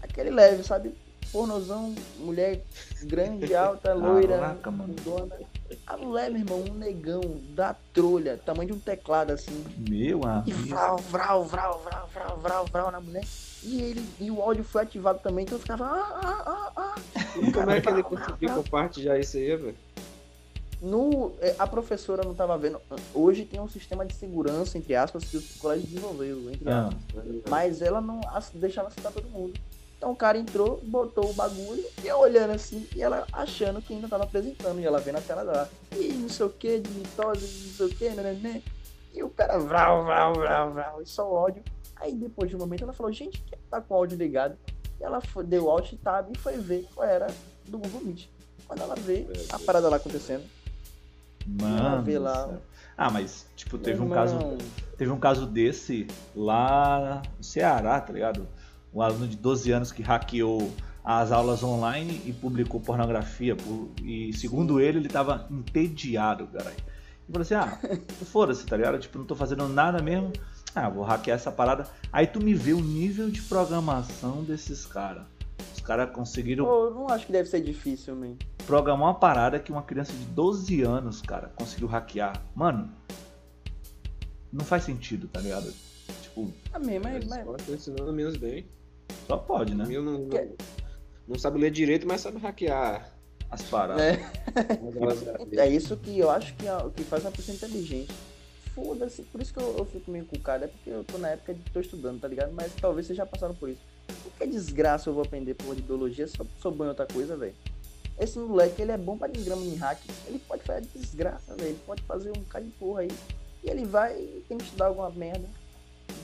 [0.02, 0.94] aquele leve, sabe?
[1.32, 2.62] pornozão, mulher
[3.04, 4.94] grande, alta, loira, Caraca, mano.
[5.02, 5.38] dona.
[5.86, 9.64] A mulher, meu irmão, um negão da trolha, tamanho de um teclado assim.
[9.88, 10.50] Meu amigo.
[10.50, 13.24] E vral, vral, vral, vral, vral, vral, vral na mulher.
[13.62, 15.84] E ele e o áudio foi ativado também, então eu ficava.
[15.84, 16.94] Ah, ah, ah, ah.
[17.40, 19.76] E como é que ele conseguiu compartilhar isso aí, velho?
[20.80, 22.80] No, é, a professora não estava vendo.
[23.14, 27.00] Hoje tem um sistema de segurança, entre aspas, que o colégio desenvolveu, entre aspas.
[27.16, 27.20] Ah.
[27.48, 28.20] Mas ela não
[28.54, 29.54] deixava citar todo mundo.
[30.02, 33.94] Então o cara entrou, botou o bagulho, e eu olhando assim, e ela achando que
[33.94, 35.70] ainda tava apresentando, e ela vendo a tela dela.
[35.96, 38.62] E não sei o que, de mitose, não sei o que, né.
[39.14, 41.62] E o cara, vral, vral, vral, vral, e só ódio.
[41.94, 44.56] Aí depois de um momento ela falou, gente, quem tá com o áudio ligado?
[45.00, 47.28] E ela foi, deu alt tab e foi ver qual era
[47.68, 48.26] do Google Meet.
[48.66, 50.42] Quando ela vê a parada lá acontecendo.
[51.46, 51.78] Mano.
[51.78, 52.58] Ela vê lá.
[52.96, 54.36] Ah, mas, tipo, teve um caso.
[54.96, 58.48] Teve um caso desse lá no Ceará, tá ligado?
[58.94, 60.70] Um aluno de 12 anos que hackeou
[61.04, 63.56] as aulas online e publicou pornografia.
[64.02, 66.72] E segundo ele, ele tava entediado, cara.
[67.28, 67.78] E falou assim: ah,
[68.26, 68.98] foda-se, tá ligado?
[68.98, 70.32] Tipo, não tô fazendo nada mesmo.
[70.74, 71.86] Ah, vou hackear essa parada.
[72.12, 75.24] Aí tu me vê o nível de programação desses caras.
[75.74, 76.64] Os caras conseguiram.
[76.64, 78.36] Pô, eu não acho que deve ser difícil, man.
[78.66, 82.40] Programar uma parada que uma criança de 12 anos, cara, conseguiu hackear.
[82.54, 82.90] Mano,
[84.52, 85.72] não faz sentido, tá ligado?
[86.22, 86.52] Tipo.
[86.72, 87.26] A mim, mas.
[87.26, 87.62] mas...
[87.62, 88.66] Só ensinando menos bem.
[89.26, 89.84] Só pode, né?
[89.88, 90.28] Não, não,
[91.28, 93.10] não, sabe ler direito, mas sabe hackear.
[93.50, 94.02] As paradas.
[94.02, 98.12] É, é isso que eu acho que, é, que faz uma pessoa inteligente
[98.74, 99.22] foda-se.
[99.22, 101.60] Por isso que eu, eu fico meio cara É porque eu tô na época de
[101.70, 102.52] tô estudando, tá ligado?
[102.52, 103.80] Mas talvez vocês já passaram por isso.
[104.06, 107.06] Por que desgraça eu vou aprender por de biologia se eu sou bom em outra
[107.06, 107.54] coisa, velho?
[108.18, 110.00] Esse moleque, ele é bom pra desgrama em hack.
[110.26, 111.70] Ele pode fazer desgraça, velho.
[111.70, 113.10] Ele pode fazer um cara de porra aí.
[113.64, 114.14] E ele vai,
[114.48, 115.48] tem que estudar alguma merda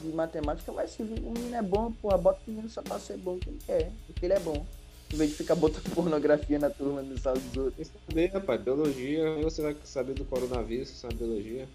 [0.02, 1.02] de matemática, vai se.
[1.02, 3.92] O menino é bom, porra, bota o menino só pra ser bom que ele quer.
[4.06, 4.64] Porque ele é bom.
[5.12, 7.90] Em vez de ficar botando pornografia na turma no sala dos outros.
[8.08, 11.68] Saber, rapaz, biologia, você vai saber do coronavírus, sabe biologia.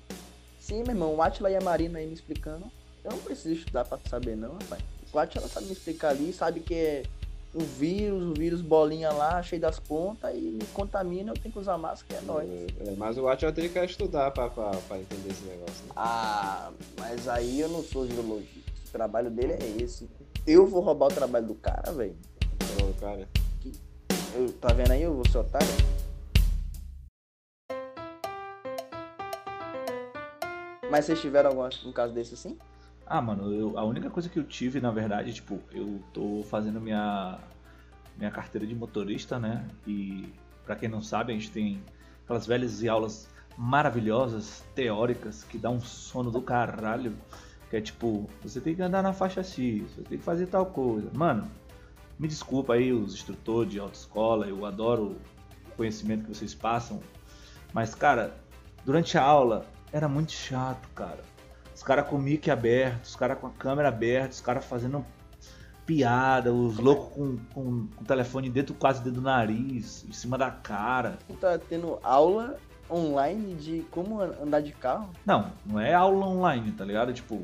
[0.59, 2.65] Sim, meu irmão, o Atila e a Marina aí me explicando.
[3.03, 4.81] Eu não preciso estudar pra saber, não, rapaz.
[5.11, 7.03] O Atila sabe me explicar ali, sabe que é
[7.53, 11.59] o vírus, o vírus bolinha lá, cheio das pontas, e me contamina, eu tenho que
[11.59, 12.49] usar máscara, é nóis.
[12.49, 15.85] É, mas o Atila teria que estudar pra, pra, pra entender esse negócio.
[15.85, 15.91] Né?
[15.95, 18.71] Ah, mas aí eu não sou virologista.
[18.87, 20.09] O trabalho dele é esse.
[20.47, 22.15] Eu vou roubar o trabalho do cara, velho.
[22.81, 23.27] O cara.
[24.59, 25.67] tá vendo aí, eu vou ser otário?
[30.89, 32.57] Mas vocês tiveram algum um caso desse assim?
[33.05, 36.79] Ah, mano, eu, a única coisa que eu tive, na verdade, tipo, eu tô fazendo
[36.79, 37.37] minha,
[38.17, 39.67] minha carteira de motorista, né?
[39.85, 40.31] E
[40.65, 41.81] para quem não sabe, a gente tem
[42.23, 47.13] aquelas velhas aulas maravilhosas, teóricas, que dá um sono do caralho.
[47.69, 50.67] Que é tipo, você tem que andar na faixa X, você tem que fazer tal
[50.67, 51.09] coisa.
[51.13, 51.49] Mano,
[52.17, 55.17] me desculpa aí os instrutores de autoescola, eu adoro
[55.67, 57.01] o conhecimento que vocês passam.
[57.73, 58.35] Mas, cara,
[58.85, 61.32] durante a aula, era muito chato, cara.
[61.75, 65.05] Os caras com o mic aberto, os caras com a câmera aberta, os caras fazendo
[65.85, 70.37] piada, os loucos com, com, com, o telefone dentro, quase dentro do nariz, em cima
[70.37, 71.17] da cara.
[71.39, 72.57] Tá tendo aula
[72.89, 75.09] online de como andar de carro?
[75.25, 77.13] Não, não é aula online, tá ligado?
[77.13, 77.43] Tipo,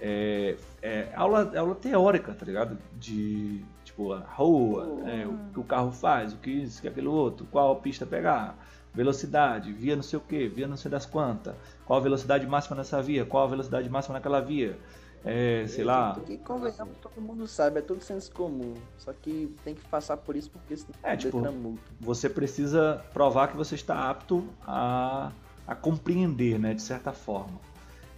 [0.00, 2.78] é, é aula, é aula teórica, tá ligado?
[2.98, 6.88] De, tipo, a rua, é, o que o carro faz, o que isso, o que
[6.88, 8.56] aquilo outro, qual pista pegar
[8.94, 11.54] velocidade, via não sei o que, via não sei das quantas,
[11.86, 14.78] qual a velocidade máxima nessa via, qual a velocidade máxima naquela via,
[15.24, 16.18] é, sei lá.
[16.26, 18.74] Que convenhamos, todo mundo sabe, é tudo senso comum.
[18.98, 21.82] Só que tem que passar por isso porque senão é, tipo, multa.
[22.00, 25.30] Você precisa provar que você está apto a,
[25.66, 27.60] a compreender, né, de certa forma.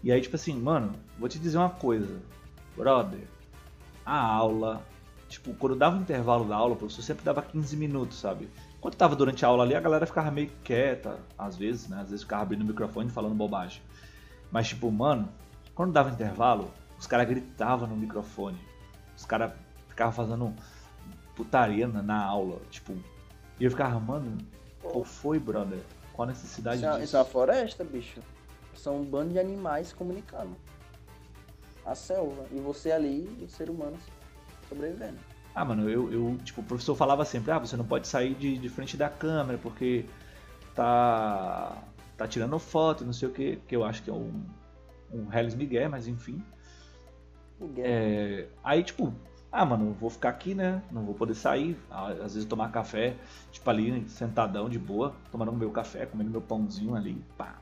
[0.03, 2.21] E aí, tipo assim, mano, vou te dizer uma coisa,
[2.77, 3.27] brother.
[4.05, 4.83] A aula,
[5.29, 8.49] tipo, quando dava o intervalo da aula, o professor sempre dava 15 minutos, sabe?
[8.85, 12.03] Quando tava durante a aula ali, a galera ficava meio quieta, às vezes, né?
[12.03, 13.81] Às vezes ficava abrindo o microfone falando bobagem.
[14.53, 15.27] Mas, tipo, mano,
[15.75, 18.61] quando dava intervalo, os caras gritavam no microfone.
[19.17, 19.55] Os caras
[19.89, 20.55] ficavam fazendo
[21.35, 22.93] putaria na, na, aula, tipo.
[23.59, 24.37] E eu ficava, mano,
[24.83, 25.81] qual foi, brother?
[26.13, 27.05] Qual a necessidade isso é, disso?
[27.05, 28.21] Isso é uma floresta, bicho.
[28.77, 30.55] São um bando de animais comunicando.
[31.87, 32.45] A selva.
[32.53, 33.97] E você ali, o ser humano,
[34.69, 35.34] sobrevivendo.
[35.55, 38.59] Ah, mano, eu, eu, tipo, o professor falava sempre, ah, você não pode sair de,
[38.59, 40.05] de frente da câmera porque
[40.75, 41.77] tá
[42.17, 44.45] tá tirando foto, não sei o que, que eu acho que é um,
[45.13, 46.43] um Hellis Miguel, mas enfim.
[47.61, 47.85] Miguel.
[47.87, 49.13] É, aí, tipo,
[49.51, 50.83] ah, mano, vou ficar aqui, né?
[50.91, 51.79] Não vou poder sair.
[51.91, 53.15] Às vezes tomar café,
[53.53, 57.57] tipo ali, sentadão de boa, tomando meu café, comendo meu pãozinho ali, pá.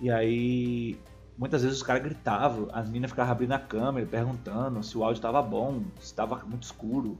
[0.00, 0.98] E aí
[1.38, 5.18] muitas vezes os caras gritavam, as meninas ficavam abrindo a câmera, perguntando se o áudio
[5.18, 7.16] estava bom, se estava muito escuro.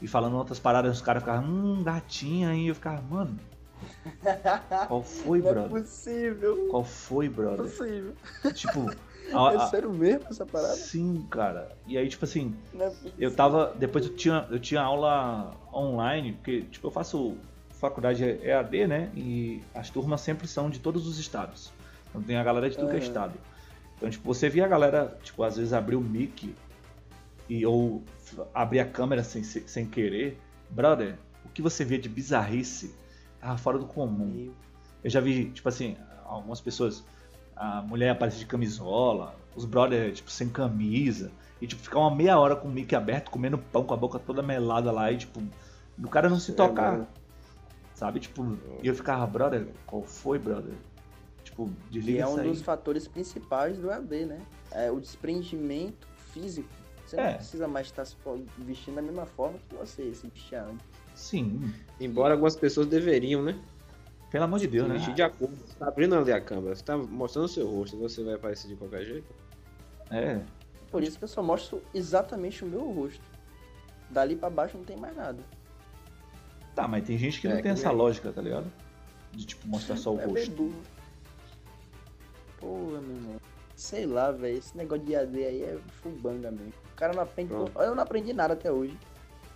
[0.00, 2.68] E falando outras paradas, os caras ficavam, hum, gatinha aí.
[2.68, 3.38] Eu ficava, mano.
[4.86, 5.76] Qual foi, Não brother?
[5.78, 6.68] É possível.
[6.70, 7.58] Qual foi, brother?
[7.58, 8.14] Não é possível.
[8.54, 8.90] Tipo.
[9.32, 9.54] A, a...
[9.54, 10.74] É sério mesmo essa parada?
[10.74, 11.76] Sim, cara.
[11.86, 13.74] E aí, tipo assim, é eu tava.
[13.76, 17.36] Depois eu tinha, eu tinha aula online, porque, tipo, eu faço
[17.70, 19.10] faculdade EAD, né?
[19.16, 21.72] E as turmas sempre são de todos os estados.
[22.18, 23.34] Então tem a galera de tudo que é estado.
[23.96, 26.54] Então, tipo, você via a galera, tipo, às vezes abrir o mic
[27.48, 28.02] e ou
[28.52, 30.38] abrir a câmera sem, sem querer,
[30.70, 32.94] brother, o que você vê de bizarrice
[33.40, 34.52] tava fora do comum.
[35.02, 37.04] Eu já vi, tipo assim, algumas pessoas,
[37.56, 42.38] a mulher aparece de camisola, os brother, tipo, sem camisa, e tipo, ficar uma meia
[42.38, 45.42] hora com o mic aberto, comendo pão com a boca toda melada lá, e tipo,
[45.96, 47.00] do cara não se tocar.
[47.00, 47.06] É,
[47.94, 48.20] sabe?
[48.20, 50.74] Tipo, e eu ficava, brother, qual foi, brother?
[51.58, 52.48] Tipo, desliga E é um aí.
[52.48, 54.40] dos fatores principais do AD, né?
[54.70, 56.68] É o desprendimento físico.
[57.04, 57.30] Você é.
[57.30, 58.16] não precisa mais estar se
[58.58, 60.86] vestindo da mesma forma que você se vestia antes.
[61.14, 61.72] Sim.
[61.98, 63.58] Embora algumas pessoas deveriam, né?
[64.30, 64.98] Pelo amor de Deus, se né?
[64.98, 65.56] Vestir de acordo.
[65.56, 68.68] Você tá abrindo ali a câmera, você tá mostrando o seu rosto, você vai aparecer
[68.68, 69.34] de qualquer jeito.
[70.10, 70.40] É.
[70.90, 73.22] Por isso que eu só mostro exatamente o meu rosto.
[74.10, 75.42] Dali pra baixo não tem mais nada.
[76.74, 77.92] Tá, mas tem gente que é, não tem que essa é.
[77.92, 78.70] lógica, tá ligado?
[79.32, 80.50] De tipo, mostrar só o é rosto.
[80.52, 80.97] Burro.
[82.58, 83.40] Porra, meu irmão.
[83.74, 84.58] Sei lá, velho.
[84.58, 86.72] Esse negócio de AD aí é fubanga mesmo.
[86.92, 87.50] O cara não aprende.
[87.50, 87.80] Pronto.
[87.80, 88.98] Eu não aprendi nada até hoje.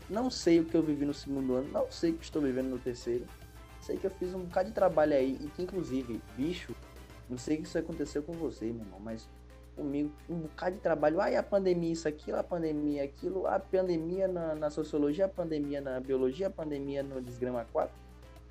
[0.08, 1.68] Não sei o que eu vivi no segundo ano.
[1.72, 3.26] Não sei o que estou vivendo no terceiro.
[3.80, 5.38] Sei que eu fiz um bocado de trabalho aí.
[5.40, 6.74] E que, inclusive, bicho,
[7.28, 9.28] não sei que isso aconteceu com você, meu irmão, mas
[9.74, 11.20] comigo um bocado de trabalho.
[11.20, 15.80] Ai, a pandemia, isso, aquilo, a pandemia, aquilo, a pandemia na, na sociologia, a pandemia
[15.80, 17.94] na biologia, a pandemia no desgrama 4.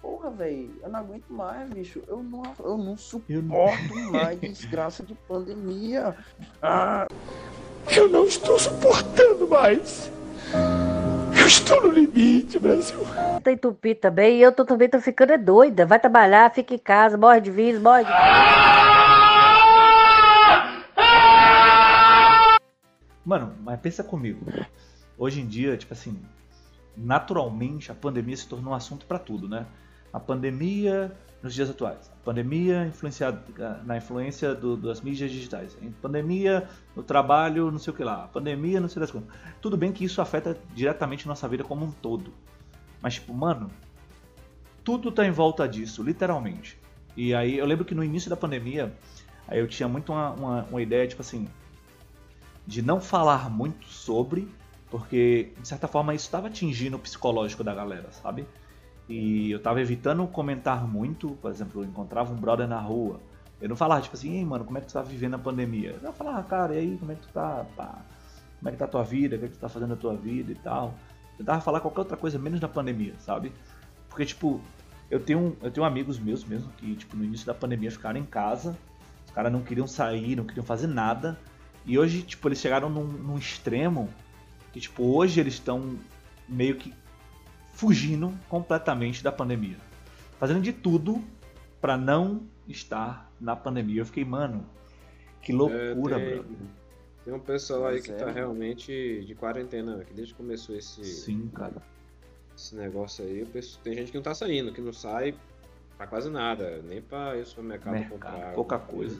[0.01, 2.01] Porra, velho, eu não aguento mais, bicho.
[2.07, 6.15] Eu não, eu não suporto mais desgraça de pandemia.
[6.61, 7.05] Ah.
[7.95, 10.11] Eu não estou suportando mais.
[11.39, 12.99] Eu estou no limite, Brasil.
[13.43, 15.85] Tá entupido também e eu tô, também tô ficando é doida.
[15.85, 18.11] Vai trabalhar, fica em casa, morre de vírus, morre de...
[23.23, 24.45] Mano, mas pensa comigo.
[25.17, 26.19] Hoje em dia, tipo assim,
[26.97, 29.65] naturalmente a pandemia se tornou um assunto para tudo, né?
[30.13, 32.11] A pandemia nos dias atuais.
[32.21, 35.77] A pandemia influenciada na influência do, das mídias digitais.
[35.81, 38.25] A pandemia no trabalho, não sei o que lá.
[38.25, 39.29] A pandemia, não sei das coisas.
[39.59, 42.33] Tudo bem que isso afeta diretamente nossa vida como um todo.
[43.01, 43.71] Mas, tipo, mano,
[44.83, 46.77] tudo tá em volta disso, literalmente.
[47.15, 48.95] E aí eu lembro que no início da pandemia,
[49.47, 51.47] aí eu tinha muito uma, uma, uma ideia, tipo assim,
[52.65, 54.47] de não falar muito sobre,
[54.89, 58.45] porque de certa forma isso estava atingindo o psicológico da galera, sabe?
[59.09, 63.19] E eu tava evitando comentar muito, por exemplo, eu encontrava um brother na rua.
[63.61, 65.95] Eu não falava, tipo assim, ei, mano, como é que tu tá vivendo a pandemia?
[66.01, 67.99] Eu falava, cara, e aí, como é que tu tá, pá?
[68.59, 69.35] Como é que tá a tua vida?
[69.35, 70.93] O que é que tu tá fazendo a tua vida e tal?
[71.37, 73.51] Eu tava falar qualquer outra coisa, menos da pandemia, sabe?
[74.09, 74.61] Porque, tipo,
[75.09, 78.25] eu tenho, eu tenho amigos meus mesmo que, tipo, no início da pandemia ficaram em
[78.25, 78.77] casa,
[79.25, 81.37] os caras não queriam sair, não queriam fazer nada.
[81.85, 84.09] E hoje, tipo, eles chegaram num, num extremo
[84.71, 85.97] que, tipo, hoje eles estão
[86.47, 86.93] meio que
[87.81, 89.75] fugindo completamente da pandemia.
[90.39, 91.19] Fazendo de tudo
[91.81, 94.01] para não estar na pandemia.
[94.01, 94.63] Eu fiquei, mano,
[95.41, 96.45] que loucura, é, tem,
[97.25, 98.15] Tem um pessoal aí que é.
[98.15, 101.03] tá realmente de quarentena, que desde que começou esse.
[101.03, 101.81] Sim, cara.
[102.55, 103.43] Esse negócio aí,
[103.83, 105.33] tem gente que não tá saindo, que não sai
[105.97, 108.53] pra quase nada, nem pra ir ao supermercado Mercado, comprar.
[108.53, 109.19] Pouca coisa.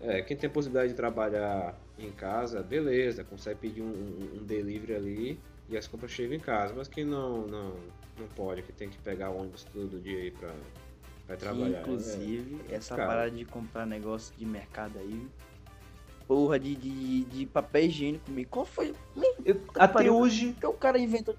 [0.00, 5.40] É, quem tem possibilidade de trabalhar em casa, beleza, consegue pedir um, um delivery ali
[5.68, 6.74] e as compras chegam em casa.
[6.76, 7.74] Mas quem não, não,
[8.18, 10.50] não pode, que tem que pegar o ônibus todo dia aí pra,
[11.26, 11.80] pra trabalhar.
[11.80, 13.08] Inclusive, é, essa cara.
[13.08, 15.26] parada de comprar negócio de mercado aí.
[16.26, 18.50] Porra de, de, de papel higiênico comigo.
[18.50, 18.92] Qual foi?
[19.44, 20.56] Eu, até pariu, hoje.
[20.58, 21.36] que o cara inventou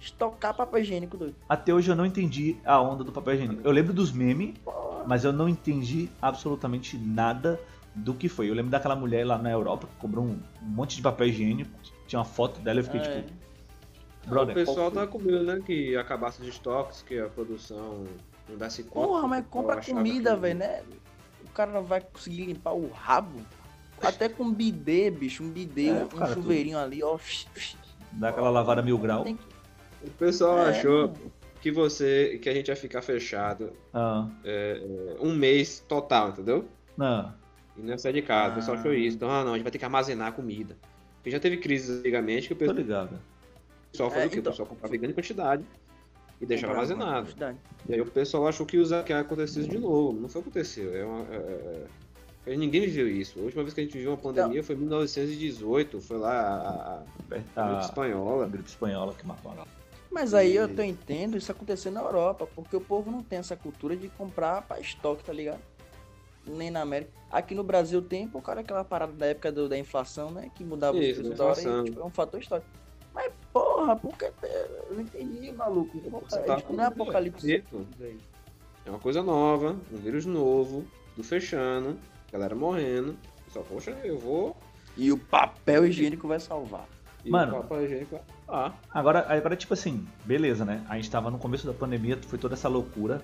[0.00, 1.34] estocar papel higiênico doido.
[1.48, 3.60] Até hoje eu não entendi a onda do papel higiênico.
[3.64, 4.54] Eu lembro dos memes,
[5.06, 7.60] mas eu não entendi absolutamente nada
[7.94, 8.50] do que foi.
[8.50, 11.70] Eu lembro daquela mulher lá na Europa que cobrou um, um monte de papel higiênico.
[12.06, 13.22] Tinha uma foto dela e eu fiquei é.
[13.22, 13.44] tipo.
[14.26, 15.60] Brother, o pessoal tá com medo, né?
[15.64, 18.04] Que acabasse de estoques, que a produção
[18.48, 19.06] não desse conta.
[19.06, 20.82] Porra, mas compra comida, velho, né?
[21.44, 23.40] O cara não vai conseguir limpar o rabo.
[24.02, 27.18] Até com bidê, bicho, um bidê, é, um cara, chuveirinho ali, ó.
[28.12, 29.24] Dá aquela lavada mil grau.
[30.02, 31.12] O pessoal é, achou
[31.60, 34.28] que você, que a gente ia ficar fechado ah.
[34.44, 36.66] é, um mês total, entendeu?
[36.96, 37.32] Não.
[37.76, 38.48] E não ia sair de casa.
[38.48, 38.52] Ah.
[38.52, 39.16] O pessoal achou isso.
[39.16, 40.76] Então, ah, não, a gente vai ter que armazenar comida.
[41.16, 42.76] Porque já teve crise antigamente que o pessoal.
[42.76, 43.18] Tô ligado
[43.94, 44.38] pessoal fazia é, o quê?
[44.38, 44.50] Então...
[44.50, 45.64] O pessoal comprava em grande quantidade
[46.40, 47.34] e deixava armazenado.
[47.88, 50.20] E aí o pessoal achou que, que ia acontecer isso de novo.
[50.20, 50.94] Não foi aconteceu.
[50.94, 51.86] É uma, é,
[52.46, 52.52] é...
[52.52, 53.38] é ninguém viveu isso.
[53.38, 54.64] A última vez que a gente viveu uma pandemia não.
[54.64, 56.00] foi em 1918.
[56.00, 58.44] Foi lá a, a, a, gripe espanhola.
[58.44, 59.66] A gripe espanhola que matou a
[60.14, 63.56] mas aí eu tô entendo isso acontecer na Europa, porque o povo não tem essa
[63.56, 65.58] cultura de comprar para estoque, tá ligado?
[66.46, 67.10] Nem na América.
[67.32, 70.52] Aqui no Brasil tem, por causa daquela parada da época do, da inflação, né?
[70.54, 72.70] Que mudava isso, os preços da hora e, tipo, é um fator histórico.
[73.14, 75.98] Mas, porra, porque eu não entendi, maluco.
[76.00, 77.64] Porra, tá tipo, não é apocalipse.
[78.84, 80.84] É uma coisa nova, um vírus novo,
[81.16, 81.96] do fechando,
[82.30, 83.16] galera morrendo.
[83.48, 84.56] Só, poxa, eu vou.
[84.96, 86.86] E o papel higiênico vai salvar.
[87.24, 88.20] E Mano, papel higiênico.
[88.48, 88.72] Ah.
[88.90, 90.84] Agora, agora, tipo assim, beleza, né?
[90.88, 93.22] A gente tava no começo da pandemia, foi toda essa loucura.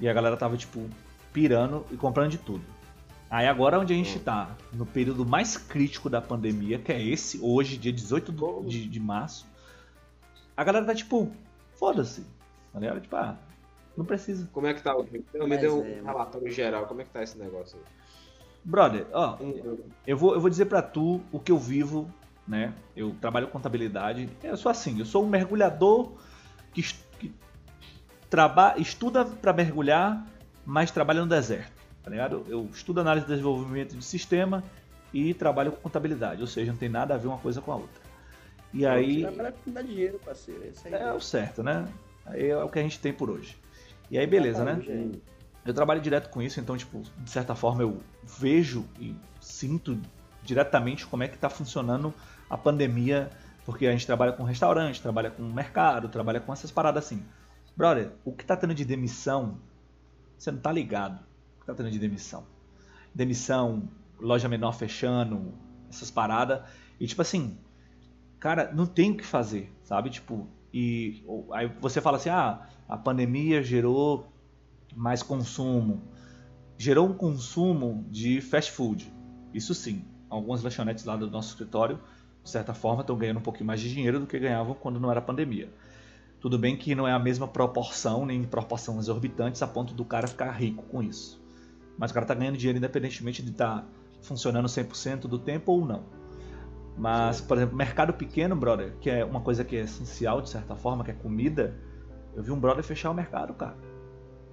[0.00, 0.88] E a galera tava, tipo,
[1.32, 2.64] pirando e comprando de tudo.
[3.32, 4.22] Aí agora onde a gente hum.
[4.22, 8.30] tá, no período mais crítico da pandemia, que é esse, hoje, dia 18
[8.66, 9.46] de, de março,
[10.54, 11.32] a galera tá tipo,
[11.72, 12.26] foda-se.
[12.74, 13.38] A galera, tipo, ah,
[13.96, 14.46] não precisa.
[14.52, 14.94] Como é que tá?
[15.32, 17.84] Eu me deu um é, relatório geral, como é que tá esse negócio aí?
[18.62, 19.38] Brother, ó,
[20.06, 22.12] eu vou, eu vou dizer pra tu o que eu vivo,
[22.46, 22.74] né?
[22.94, 24.28] Eu trabalho com contabilidade.
[24.42, 26.12] Eu sou assim, eu sou um mergulhador
[26.74, 26.82] que,
[27.18, 27.34] que
[28.28, 30.26] traba, estuda para mergulhar,
[30.66, 32.44] mas trabalha no deserto, tá ligado?
[32.48, 34.62] Eu estudo análise de desenvolvimento de sistema
[35.12, 37.76] e trabalho com contabilidade, ou seja, não tem nada a ver uma coisa com a
[37.76, 38.02] outra.
[38.72, 39.22] E aí.
[39.22, 40.62] Trabalhar com dar dinheiro, parceiro.
[40.84, 41.86] É, é o certo, né?
[42.24, 43.56] Aí é o que a gente tem por hoje.
[44.10, 44.80] E aí, beleza, né?
[45.64, 49.98] Eu trabalho direto com isso, então, tipo, de certa forma eu vejo e sinto
[50.42, 52.12] diretamente como é que está funcionando
[52.50, 53.30] a pandemia,
[53.64, 57.24] porque a gente trabalha com restaurante, trabalha com mercado, trabalha com essas paradas assim.
[57.76, 59.58] Brother, o que tá tendo de demissão,
[60.36, 61.20] você não tá ligado.
[61.72, 62.44] O que tendo de demissão?
[63.14, 63.88] Demissão,
[64.20, 65.54] loja menor fechando,
[65.88, 66.60] essas paradas.
[67.00, 67.56] E tipo assim,
[68.38, 70.10] cara, não tem o que fazer, sabe?
[70.10, 74.30] Tipo, e aí você fala assim: ah, a pandemia gerou
[74.94, 76.02] mais consumo.
[76.76, 79.12] Gerou um consumo de fast food.
[79.54, 80.04] Isso sim.
[80.28, 82.00] Algumas lanchonetes lá do nosso escritório,
[82.42, 85.10] de certa forma, estão ganhando um pouquinho mais de dinheiro do que ganhavam quando não
[85.10, 85.72] era pandemia.
[86.40, 90.26] Tudo bem que não é a mesma proporção, nem proporção exorbitantes a ponto do cara
[90.26, 91.41] ficar rico com isso.
[92.02, 93.86] Mas o cara está ganhando dinheiro independentemente de estar tá
[94.22, 96.02] funcionando 100% do tempo ou não.
[96.98, 100.74] Mas, por exemplo, mercado pequeno, brother, que é uma coisa que é essencial de certa
[100.74, 101.78] forma, que é comida,
[102.34, 103.76] eu vi um brother fechar o mercado, cara.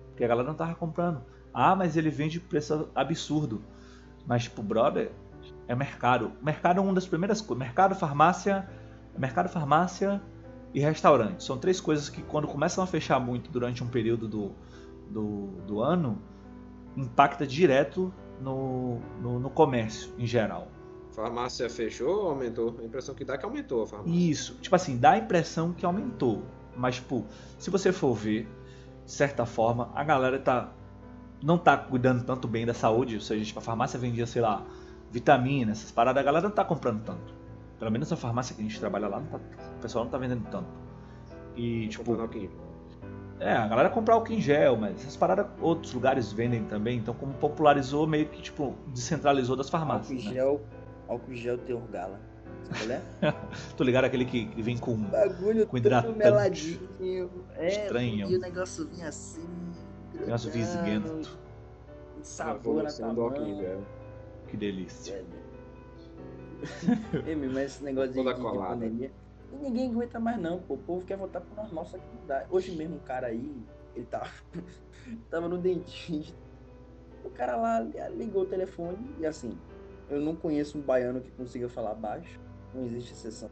[0.10, 1.24] Porque a galera não tava comprando.
[1.52, 3.64] Ah, mas ele vende preço absurdo.
[4.28, 5.12] Mas, tipo, brother,
[5.68, 6.34] é mercado.
[6.44, 7.66] Mercado é uma das primeiras coisas.
[7.66, 8.70] Mercado, farmácia,
[9.18, 10.22] mercado, farmácia
[10.72, 11.44] e restaurante.
[11.44, 14.52] São três coisas que quando começam a fechar muito durante um período do,
[15.10, 16.22] do, do ano,
[17.00, 20.68] impacta direto no, no, no comércio em geral.
[21.12, 22.76] Farmácia fechou ou aumentou?
[22.80, 24.14] A impressão que dá é que aumentou a farmácia.
[24.14, 26.44] Isso, tipo assim, dá a impressão que aumentou.
[26.76, 27.26] Mas, tipo,
[27.58, 28.48] se você for ver,
[29.06, 30.72] de certa forma, a galera tá
[31.42, 34.66] não tá cuidando tanto bem da saúde, ou seja, tipo, a farmácia vendia, sei lá,
[35.10, 37.34] vitamina, essas paradas, a galera não tá comprando tanto.
[37.80, 40.46] Pelo menos a farmácia que a gente trabalha lá, tá, o pessoal não tá vendendo
[40.50, 40.68] tanto.
[41.56, 42.04] E, tipo.
[43.40, 47.14] É, a galera compra álcool em gel, mas essas paradas outros lugares vendem também, então
[47.14, 50.12] como popularizou, meio que, tipo, descentralizou das farmácias.
[50.12, 50.34] Álcool em né?
[50.34, 50.62] gel
[51.10, 52.20] álcool gel teor gala.
[52.72, 53.02] Sabe?
[53.76, 56.18] Tô ligado aquele que vem com, bagulho com hidratante.
[56.18, 57.32] meladinho.
[57.56, 58.30] É, Estranho.
[58.30, 59.48] E o negócio vinha assim.
[60.14, 61.38] Negócio visguento.
[62.22, 62.92] Sabor na.
[64.48, 65.14] Que delícia.
[65.14, 65.24] É,
[67.36, 67.40] né?
[67.54, 69.12] mas esse negócio de, de, de pandemia.
[69.52, 70.76] E ninguém aguenta mais não, pô.
[70.76, 72.46] O povo quer voltar pro normal, só que não dá.
[72.50, 73.64] Hoje mesmo um cara aí,
[73.96, 74.30] ele tava,
[75.30, 76.38] tava no dentista.
[77.24, 79.58] O cara lá ligou o telefone e assim,
[80.10, 82.40] eu não conheço um baiano que consiga falar baixo.
[82.74, 83.50] Não existe exceção.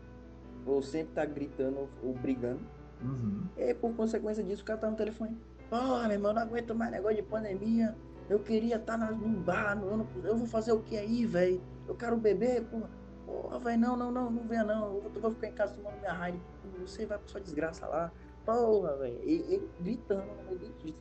[0.65, 2.61] Ou sempre tá gritando ou brigando.
[3.01, 3.43] Uhum.
[3.57, 5.37] E por consequência disso, o cara tá no telefone.
[5.69, 7.95] Porra, meu irmão, não aguento mais negócio de pandemia.
[8.29, 11.61] Eu queria estar tá num bar, eu, não, eu vou fazer o que aí, velho?
[11.87, 12.89] Eu quero beber, porra.
[13.27, 15.01] Porra, velho, não, não, não, não venha não.
[15.03, 16.39] Eu vou ficar em casa tomando minha raiva.
[16.79, 18.09] Você vai pra sua desgraça lá.
[18.45, 19.19] Porra, velho.
[19.21, 20.97] Ele gritando no meio do tipo,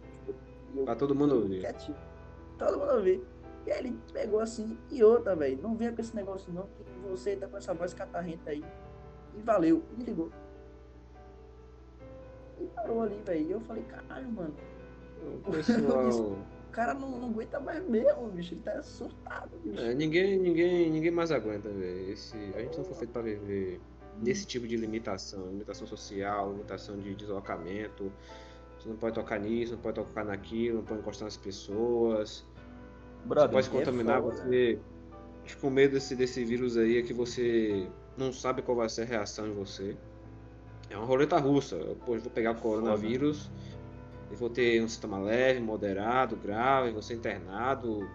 [0.84, 1.60] Pra todo mundo ouvir.
[1.60, 1.96] Quietinho.
[2.58, 3.24] Todo mundo ouvir.
[3.64, 7.08] E aí ele pegou assim, e outra, velho, não venha com esse negócio não, que
[7.08, 8.64] você tá com essa voz catarrenta aí.
[9.36, 10.30] E valeu, e ligou.
[12.60, 13.46] E parou ali, velho.
[13.46, 14.54] E eu falei, caralho, mano.
[15.46, 16.36] O pessoal.
[16.76, 18.52] o cara não, não aguenta mais mesmo, bicho.
[18.52, 19.80] Ele tá surtado, bicho.
[19.80, 22.12] É, ninguém, ninguém, ninguém mais aguenta, velho.
[22.12, 22.36] Esse...
[22.54, 23.80] A gente não foi feito pra viver
[24.20, 25.46] nesse tipo de limitação.
[25.46, 28.12] Limitação social, limitação de deslocamento.
[28.78, 32.44] Você não pode tocar nisso, não pode tocar naquilo, não pode encostar nas pessoas.
[33.24, 34.78] Brother, pode contaminar é você.
[35.46, 37.88] Acho que o medo desse, desse vírus aí é que você
[38.18, 39.96] não sabe qual vai ser a reação em você.
[40.90, 41.78] É uma roleta russa.
[42.04, 43.50] Pô, vou pegar o coronavírus
[44.36, 48.08] e vou ter um sintoma leve, moderado, grave, vou ser internado.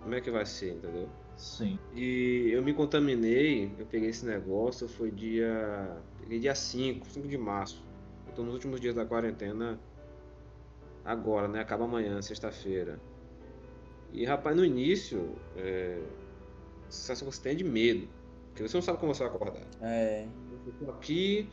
[0.00, 1.08] Como é que vai ser, entendeu?
[1.36, 1.78] Sim.
[1.94, 5.96] E eu me contaminei, eu peguei esse negócio, foi dia.
[6.20, 7.82] Peguei dia 5, 5 de março.
[8.26, 9.78] Eu tô nos últimos dias da quarentena
[11.04, 11.60] agora, né?
[11.60, 13.00] Acaba amanhã, sexta-feira.
[14.12, 16.00] E rapaz, no início, é,
[16.86, 18.08] a sensação que você tem é de medo.
[18.48, 19.66] Porque você não sabe como você vai acordar.
[19.80, 20.28] É.
[20.66, 21.50] Eu tô aqui,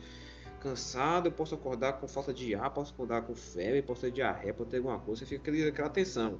[0.62, 4.54] cansado, eu posso acordar com falta de ar, posso acordar com febre, posso ter diarreia,
[4.54, 6.38] posso ter alguma coisa, você fica aquela, aquela tensão.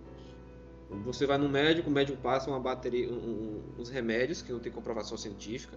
[1.04, 4.60] Você vai no médico, o médico passa uma bateria, um, um, uns remédios que não
[4.60, 5.76] tem comprovação científica.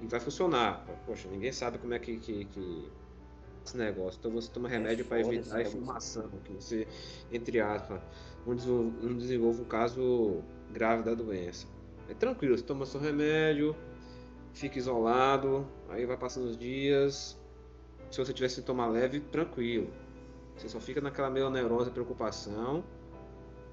[0.00, 0.84] e vai funcionar.
[1.06, 2.90] Poxa, ninguém sabe como é que, que, que
[3.64, 4.18] esse negócio.
[4.18, 6.88] Então você toma remédio é para evitar a inflamação, que você,
[7.30, 8.00] entre aspas,
[8.44, 11.66] não desenvolva, não desenvolva um caso grave da doença.
[12.08, 13.76] É tranquilo, você toma seu remédio,
[14.52, 17.38] fica isolado, aí vai passando os dias.
[18.10, 19.90] Se você tiver sintoma leve, tranquilo.
[20.56, 22.84] Você só fica naquela meio neurose, preocupação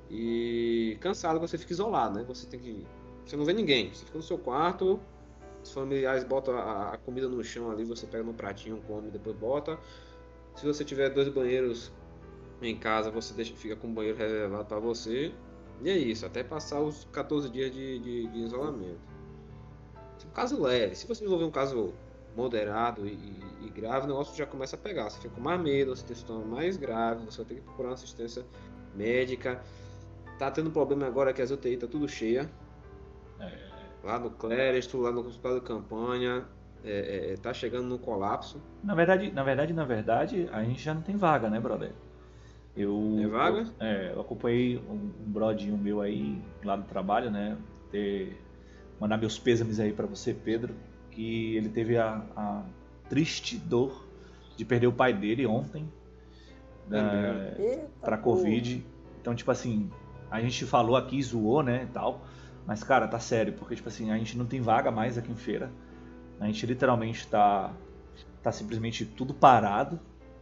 [0.09, 2.25] e cansado você fica isolado, né?
[2.27, 2.87] Você tem que
[3.25, 5.01] você não vê ninguém, você fica no seu quarto,
[5.61, 9.77] os familiares botam a, comida no chão ali, você pega no pratinho, come, depois bota.
[10.55, 11.91] Se você tiver dois banheiros
[12.61, 15.33] em casa, você deixa, fica com o banheiro reservado para você.
[15.83, 19.16] E é isso, até passar os 14 dias de, de, de isolamento.
[20.27, 20.95] Um caso leve.
[20.95, 21.93] Se você desenvolver um caso
[22.35, 23.17] moderado e,
[23.63, 25.09] e, grave, o negócio já começa a pegar.
[25.09, 27.89] Você fica com mais medo, você tem sintoma mais grave, você vai ter que procurar
[27.89, 28.45] uma assistência
[28.95, 29.59] médica.
[30.37, 32.49] Tá tendo problema agora que as UTI tá tudo cheia.
[33.39, 33.51] É.
[34.03, 36.45] Lá no Cléresto, lá no hospital de campanha,
[36.83, 38.61] é, é, tá chegando no colapso.
[38.83, 41.91] Na verdade, na verdade, na verdade, a gente já não tem vaga, né, brother?
[42.75, 43.61] Eu, tem vaga?
[43.61, 47.57] Eu, é, eu acompanhei um, um brodinho meu aí lá do trabalho, né?
[47.89, 48.39] Ter,
[48.99, 50.73] mandar meus pêsames aí para você, Pedro,
[51.11, 52.63] que ele teve a, a,
[53.09, 54.05] triste dor
[54.55, 55.87] de perder o pai dele ontem
[56.91, 58.83] é, para Covid.
[59.21, 59.89] Então, tipo assim,
[60.31, 62.21] a gente falou aqui, zoou, né, tal.
[62.65, 65.35] Mas, cara, tá sério, porque, tipo assim, a gente não tem vaga mais aqui em
[65.35, 65.71] feira.
[66.39, 67.71] A gente literalmente tá,
[68.43, 69.99] tá simplesmente tudo parado,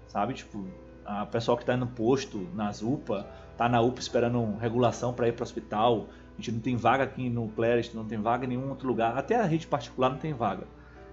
[0.08, 0.34] sabe?
[0.34, 0.66] Tipo,
[1.06, 3.28] a pessoal que tá no posto, nas UPA,
[3.58, 6.08] tá na UPA esperando regulação para ir pro hospital.
[6.34, 9.18] A gente não tem vaga aqui no Clarist, não tem vaga em nenhum outro lugar.
[9.18, 10.68] Até a rede particular não tem vaga.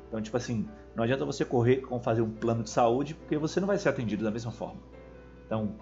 [0.09, 3.61] Então, tipo assim, não adianta você correr com fazer um plano de saúde, porque você
[3.61, 4.81] não vai ser atendido da mesma forma.
[5.47, 5.75] Então,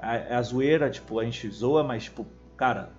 [0.00, 2.26] a, a zoeira, tipo, a gente zoa, mas, tipo,
[2.56, 2.90] cara,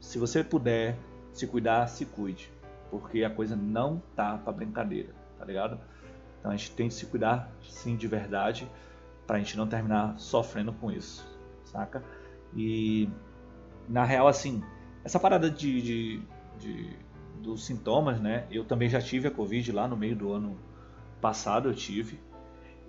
[0.00, 0.96] se você puder
[1.32, 2.50] se cuidar, se cuide.
[2.90, 5.78] Porque a coisa não tá pra brincadeira, tá ligado?
[6.38, 8.68] Então a gente tem que se cuidar sim de verdade
[9.26, 11.26] pra gente não terminar sofrendo com isso,
[11.64, 12.02] saca?
[12.56, 13.08] E
[13.88, 14.62] na real, assim,
[15.04, 16.22] essa parada de, de,
[16.58, 16.96] de,
[17.42, 18.46] dos sintomas, né?
[18.50, 20.58] Eu também já tive a Covid lá no meio do ano
[21.20, 22.20] passado, eu tive.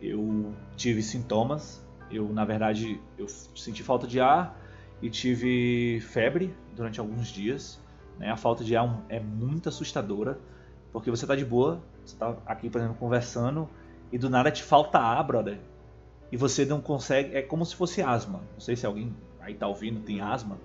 [0.01, 1.85] Eu tive sintomas.
[2.11, 4.59] Eu, na verdade, eu senti falta de ar
[5.01, 7.79] e tive febre durante alguns dias.
[8.17, 8.29] Né?
[8.29, 10.39] A falta de ar é muito assustadora,
[10.91, 13.69] porque você tá de boa, você tá aqui, por exemplo, conversando,
[14.11, 15.59] e do nada te falta ar, brother.
[16.31, 17.35] E você não consegue.
[17.35, 18.41] É como se fosse asma.
[18.53, 19.15] Não sei se alguém
[19.49, 20.57] aí tá ouvindo tem asma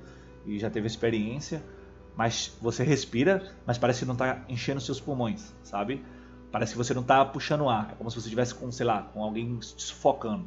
[0.47, 1.63] e já teve experiência,
[2.17, 6.05] mas você respira, mas parece que não tá enchendo seus pulmões, sabe?
[6.53, 7.91] Parece que você não tá puxando ar.
[7.93, 10.45] É como se você estivesse com, sei lá, com alguém te sufocando.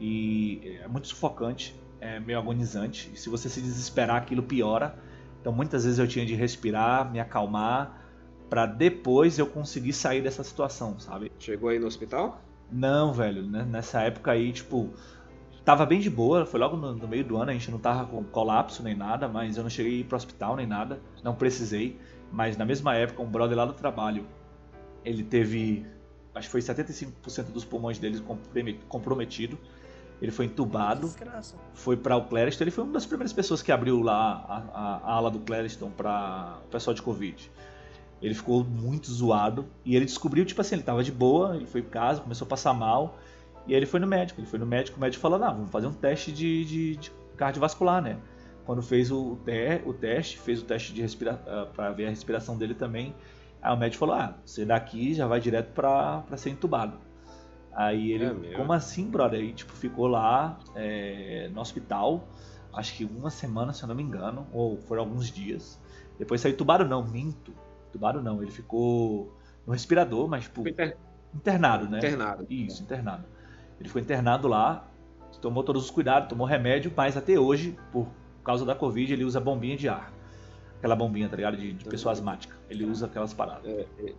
[0.00, 3.10] E é muito sufocante é meio agonizante.
[3.12, 4.94] E se você se desesperar, aquilo piora.
[5.40, 8.04] Então muitas vezes eu tinha de respirar, me acalmar,
[8.48, 11.30] para depois eu conseguir sair dessa situação, sabe?
[11.38, 12.40] Chegou aí no hospital?
[12.70, 13.42] Não, velho.
[13.42, 13.64] Né?
[13.64, 14.90] Nessa época aí, tipo,
[15.68, 16.46] tava bem de boa.
[16.46, 19.28] Foi logo no, no, meio do ano, a gente não tava com colapso nem nada,
[19.28, 20.98] mas eu não cheguei a ir pro hospital nem nada.
[21.22, 22.00] Não precisei.
[22.32, 24.26] Mas na mesma época, um brother lá do trabalho,
[25.04, 25.84] ele teve,
[26.34, 28.22] acho que foi 75% dos pulmões dele
[28.88, 29.58] comprometido
[30.20, 31.08] ele foi entubado,
[31.74, 32.64] foi para o Clériston.
[32.64, 35.90] Ele foi uma das primeiras pessoas que abriu lá a, a, a ala do Clériston
[35.90, 37.48] para o pessoal de Covid.
[38.20, 41.82] Ele ficou muito zoado e ele descobriu, tipo assim, ele tava de boa, ele foi
[41.82, 43.16] em casa, começou a passar mal
[43.68, 44.40] e aí ele foi no médico.
[44.40, 47.12] Ele foi no médico, o médico falou: Não, vamos fazer um teste de, de, de
[47.36, 48.18] cardiovascular, né?
[48.64, 52.10] Quando fez o, te, o teste, fez o teste de respira, uh, para ver a
[52.10, 53.14] respiração dele também.
[53.60, 56.98] Aí o médico falou: Ah, você daqui já vai direto para ser entubado.
[57.72, 59.38] Aí ele, é como assim, brother?
[59.38, 62.26] Aí, tipo, ficou lá é, no hospital,
[62.72, 65.78] acho que uma semana, se eu não me engano, ou foram alguns dias.
[66.18, 67.52] Depois saiu tubado não, minto.
[67.92, 69.32] Tubado não, ele ficou
[69.64, 70.96] no respirador, mas, tipo, inter...
[71.32, 71.98] internado, né?
[71.98, 72.46] Internado.
[72.50, 73.24] Isso, internado.
[73.80, 74.88] Ele foi internado lá,
[75.40, 78.08] tomou todos os cuidados, tomou remédio, mas até hoje, por
[78.44, 80.12] causa da Covid, ele usa bombinha de ar.
[80.78, 81.56] Aquela bombinha, tá ligado?
[81.56, 82.56] De, de pessoa asmática.
[82.70, 83.66] Ele usa aquelas paradas.
[83.66, 84.12] É, é.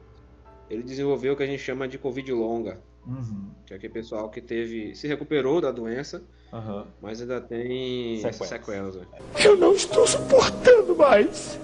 [0.69, 2.79] Ele desenvolveu o que a gente chama de Covid longa.
[3.07, 3.49] Uhum.
[3.65, 4.93] Que é aquele pessoal que teve.
[4.93, 6.85] se recuperou da doença, uhum.
[7.01, 8.49] mas ainda tem sequelas.
[8.49, 9.05] sequelas né?
[9.43, 11.59] Eu não estou suportando mais.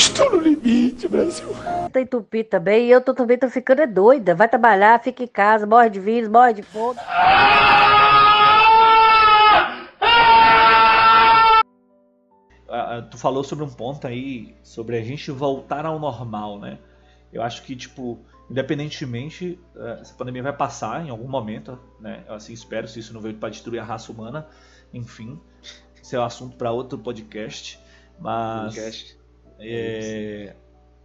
[0.00, 1.46] Estou no limite, Brasil.
[1.92, 4.34] Tá entupido também e eu tô, também tô ficando é doida.
[4.34, 6.98] Vai trabalhar, fica em casa, morre de vírus, morre de fome.
[13.10, 16.78] tu falou sobre um ponto aí, sobre a gente voltar ao normal, né?
[17.30, 22.24] Eu acho que, tipo, independentemente, eh, essa pandemia vai passar em algum momento, né?
[22.26, 24.46] Eu assim espero, se isso não veio para destruir a raça humana,
[24.94, 25.38] enfim,
[26.02, 27.78] isso é um assunto para outro podcast,
[28.18, 29.19] mas podcast.
[29.60, 30.56] É,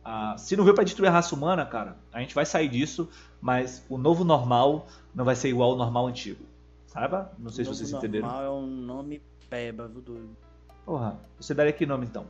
[0.04, 3.10] a, se não veio para destruir a raça humana, cara, a gente vai sair disso,
[3.42, 6.44] mas o novo normal não vai ser igual ao normal antigo.
[6.86, 7.32] Saiba?
[7.38, 8.28] Não sei o se vocês entenderam.
[8.28, 10.38] normal é um nome peba, viu, doido?
[10.86, 12.26] Porra, você daria que nome então?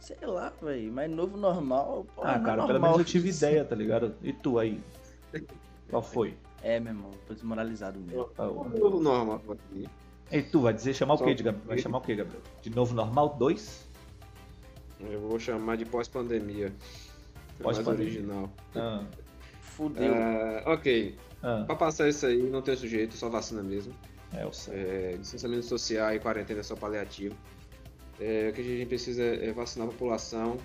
[0.00, 2.06] Sei lá, velho, mas novo normal.
[2.14, 4.14] Porra, ah, é cara, pelo menos eu tive ideia, tá ligado?
[4.22, 4.80] E tu aí?
[5.88, 6.36] Qual foi?
[6.62, 8.28] É, meu irmão, tô desmoralizado mesmo.
[8.78, 9.88] Novo normal aqui.
[10.30, 11.66] E tu, vai dizer chamar Só o quê, Gabriel?
[11.66, 12.42] Vai chamar o quê, Gabriel?
[12.62, 13.91] De novo normal 2?
[15.10, 16.72] Eu vou chamar de pós-pandemia.
[17.60, 18.06] Pós-pandemia.
[18.06, 18.52] original.
[18.74, 19.04] Ah.
[19.60, 20.12] Fudeu.
[20.12, 21.16] Uh, ok.
[21.42, 21.64] Ah.
[21.66, 23.94] Pra passar isso aí, não tem sujeito, só vacina mesmo.
[24.34, 24.74] É, eu sei.
[24.74, 27.34] É, licenciamento social e quarentena é só paliativo.
[28.20, 30.56] É, o que a gente precisa é vacinar a população,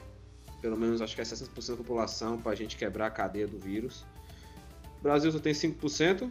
[0.61, 3.57] pelo menos acho que é 60% da população, para a gente quebrar a cadeia do
[3.57, 4.05] vírus.
[4.99, 6.29] O Brasil só tem 5%,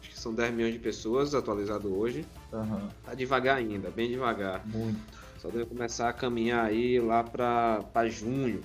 [0.00, 2.26] acho que são 10 milhões de pessoas, atualizado hoje.
[2.52, 2.88] Uhum.
[3.04, 4.66] Tá devagar ainda, bem devagar.
[4.66, 5.21] Muito.
[5.42, 8.62] Só deve começar a caminhar aí lá para junho,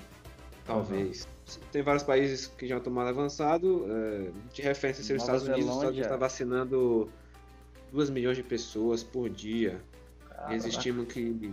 [0.63, 1.23] talvez.
[1.23, 1.63] Uhum.
[1.71, 3.81] Tem vários países que já estão mais avançados.
[3.89, 7.09] É, de referência ser os Estados Unidos, os Estados Unidos está vacinando
[7.91, 9.81] 2 milhões de pessoas por dia.
[10.29, 10.53] Caramba.
[10.53, 11.51] Eles estimam que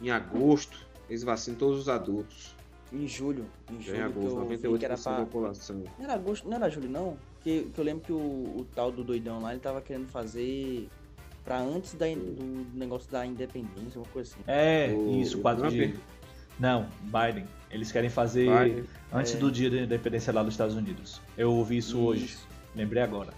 [0.00, 2.54] em agosto eles vacinam todos os adultos.
[2.92, 3.44] Em julho.
[3.72, 3.98] Em julho.
[3.98, 5.12] Em agosto, 98% era pra...
[5.18, 5.82] da população.
[5.98, 7.18] Não era agosto, não era julho, não.
[7.40, 10.88] Que, que eu lembro que o, o tal do doidão lá ele tava querendo fazer
[11.48, 14.42] para antes da, do negócio da independência, uma coisa assim.
[14.46, 15.94] É, o, isso, 4 de.
[16.60, 17.46] Não, Biden.
[17.70, 18.84] Eles querem fazer Biden.
[19.10, 19.38] antes é.
[19.38, 21.22] do dia da independência lá dos Estados Unidos.
[21.38, 21.98] Eu ouvi isso, isso.
[22.00, 22.38] hoje.
[22.76, 23.32] Lembrei agora.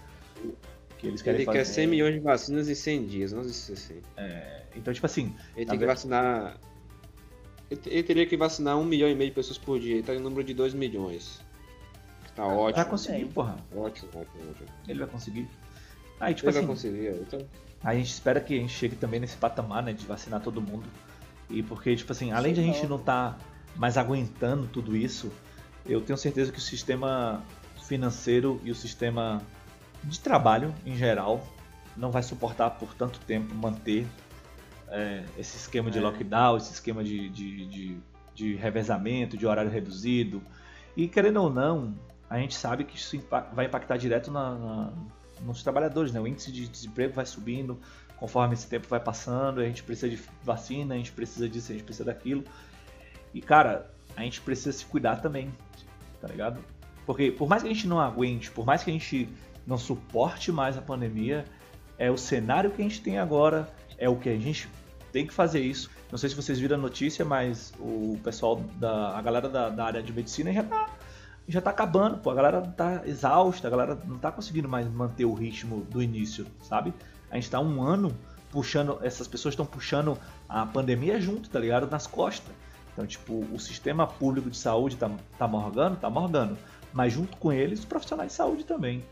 [0.97, 1.59] Que eles querem Ele fazer...
[1.59, 4.01] quer 100 milhões de vacinas em 100 dias, não existe assim.
[4.17, 5.33] É, então, tipo assim.
[5.55, 6.59] Ele tem que vacinar.
[7.69, 9.93] Ele, teria que vacinar 1 milhão e meio de pessoas por dia.
[9.93, 11.39] Ele tá em número de 2 milhões.
[12.35, 12.75] Tá ótimo.
[12.75, 13.55] Vai conseguir, porra.
[13.73, 14.67] Ótimo, ótimo, ótimo.
[14.85, 15.47] Ele vai conseguir.
[16.19, 17.47] Aí, tipo Ele assim, vai conseguir, então.
[17.83, 20.85] A gente espera que a gente chegue também nesse patamar, né, de vacinar todo mundo.
[21.49, 23.37] E porque, tipo assim, além de a gente não estar tá
[23.75, 25.31] mais aguentando tudo isso,
[25.85, 27.43] eu tenho certeza que o sistema
[27.83, 29.41] financeiro e o sistema
[30.03, 31.45] de trabalho em geral
[31.95, 34.07] não vai suportar por tanto tempo manter
[34.89, 36.01] é, esse esquema de é.
[36.01, 37.97] lockdown, esse esquema de, de, de,
[38.33, 40.41] de, revezamento, de horário reduzido.
[40.95, 41.93] E querendo ou não,
[42.29, 43.17] a gente sabe que isso
[43.53, 44.93] vai impactar direto na, na
[45.45, 46.19] nos trabalhadores, né?
[46.19, 47.79] O índice de desemprego vai subindo
[48.21, 51.73] conforme esse tempo vai passando, a gente precisa de vacina, a gente precisa disso, a
[51.73, 52.43] gente precisa daquilo.
[53.33, 55.51] E cara, a gente precisa se cuidar também,
[56.21, 56.63] tá ligado?
[57.03, 59.27] Porque por mais que a gente não aguente, por mais que a gente
[59.65, 61.45] não suporte mais a pandemia,
[61.97, 63.67] é o cenário que a gente tem agora,
[63.97, 64.69] é o que a gente
[65.11, 65.89] tem que fazer isso.
[66.11, 69.83] Não sei se vocês viram a notícia, mas o pessoal da a galera da, da
[69.83, 70.87] área de medicina já tá
[71.51, 72.29] já tá acabando, pô.
[72.29, 76.45] A galera tá exausta, a galera não tá conseguindo mais manter o ritmo do início,
[76.63, 76.93] sabe?
[77.29, 78.15] A gente tá um ano
[78.51, 81.89] puxando, essas pessoas estão puxando a pandemia junto, tá ligado?
[81.89, 82.53] Nas costas.
[82.93, 86.57] Então, tipo, o sistema público de saúde tá, tá morgando, tá morgando.
[86.93, 89.03] Mas junto com eles, os profissionais de saúde também.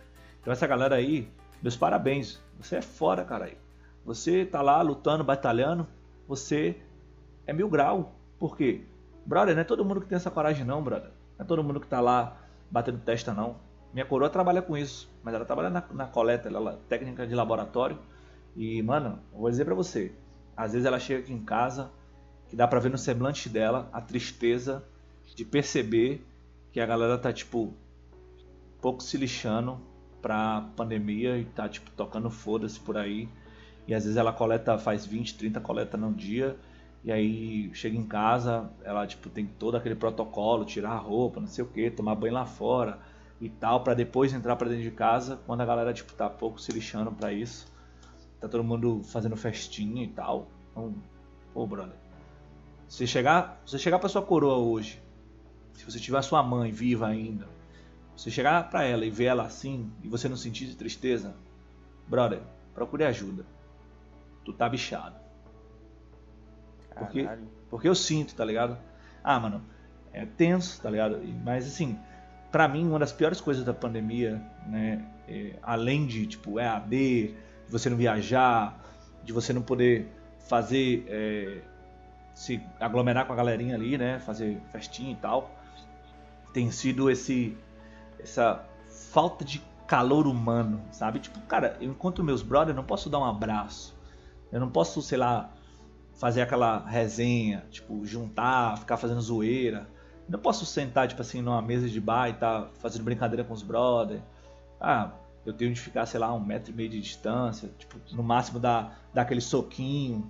[0.42, 1.30] Então, essa galera aí,
[1.62, 2.40] meus parabéns.
[2.60, 3.50] Você é fora, cara.
[4.06, 5.88] Você tá lá lutando, batalhando.
[6.28, 6.76] Você
[7.48, 8.14] é mil grau.
[8.38, 8.82] Por quê?
[9.26, 11.12] Brother, não é todo mundo que tem essa coragem, não, brother.
[11.40, 12.36] Não é todo mundo que tá lá
[12.70, 13.56] batendo testa, não.
[13.94, 17.98] Minha coroa trabalha com isso, mas ela trabalha na, na coleta, ela, técnica de laboratório.
[18.56, 20.12] E, mano, vou dizer pra você,
[20.56, 21.90] às vezes ela chega aqui em casa,
[22.50, 24.84] que dá pra ver no semblante dela a tristeza
[25.34, 26.28] de perceber
[26.74, 27.74] que a galera tá, tipo,
[28.82, 29.80] pouco se lixando
[30.22, 33.30] pra pandemia e tá, tipo, tocando foda-se por aí.
[33.88, 36.58] E às vezes ela coleta, faz 20, 30 coleta num dia
[37.04, 41.48] e aí chega em casa, ela tipo tem todo aquele protocolo, tirar a roupa, não
[41.48, 43.00] sei o que, tomar banho lá fora
[43.40, 46.60] e tal, para depois entrar para dentro de casa, quando a galera tipo tá pouco
[46.60, 47.72] se lixando para isso.
[48.40, 50.48] Tá todo mundo fazendo festinha e tal.
[50.72, 50.94] Então,
[51.54, 51.96] pô, brother.
[52.88, 55.02] Se chegar, se chegar para sua coroa hoje,
[55.74, 57.48] se você tiver a sua mãe viva ainda,
[58.16, 61.36] você chegar para ela e ver ela assim e você não sentir tristeza,
[62.08, 62.42] brother,
[62.74, 63.46] procure ajuda.
[64.44, 65.29] Tu tá bichado.
[67.00, 67.30] Porque,
[67.70, 68.78] porque eu sinto, tá ligado?
[69.24, 69.64] Ah, mano,
[70.14, 71.20] é tenso, tá ligado?
[71.44, 71.98] Mas assim,
[72.52, 75.06] para mim, uma das piores coisas da pandemia, né?
[75.28, 77.36] É, além de, tipo, EAD, de
[77.70, 78.80] você não viajar,
[79.24, 80.08] de você não poder
[80.48, 81.06] fazer.
[81.08, 81.62] É,
[82.34, 84.20] se aglomerar com a galerinha ali, né?
[84.20, 85.52] Fazer festinha e tal.
[86.54, 87.56] Tem sido esse.
[88.18, 88.66] Essa
[89.12, 91.20] falta de calor humano, sabe?
[91.20, 93.98] Tipo, cara, eu encontro meus brothers, eu não posso dar um abraço.
[94.52, 95.52] Eu não posso, sei lá,
[96.20, 99.88] fazer aquela resenha, tipo, juntar, ficar fazendo zoeira.
[100.28, 103.64] Não posso sentar, tipo assim, numa mesa de bar e tá fazendo brincadeira com os
[103.64, 104.22] brothers.
[104.82, 105.12] Ah,
[105.46, 108.60] eu tenho de ficar, sei lá, um metro e meio de distância, tipo, no máximo
[108.60, 110.30] dar, dar aquele soquinho.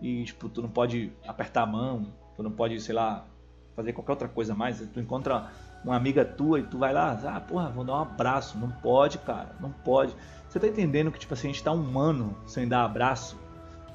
[0.00, 3.26] E, tipo, tu não pode apertar a mão, tu não pode, sei lá,
[3.76, 5.50] fazer qualquer outra coisa mais, tu encontra
[5.84, 8.56] uma amiga tua e tu vai lá, ah, porra, vou dar um abraço.
[8.56, 10.16] Não pode, cara, não pode.
[10.48, 13.36] Você tá entendendo que, tipo assim, a gente tá um ano sem dar abraço?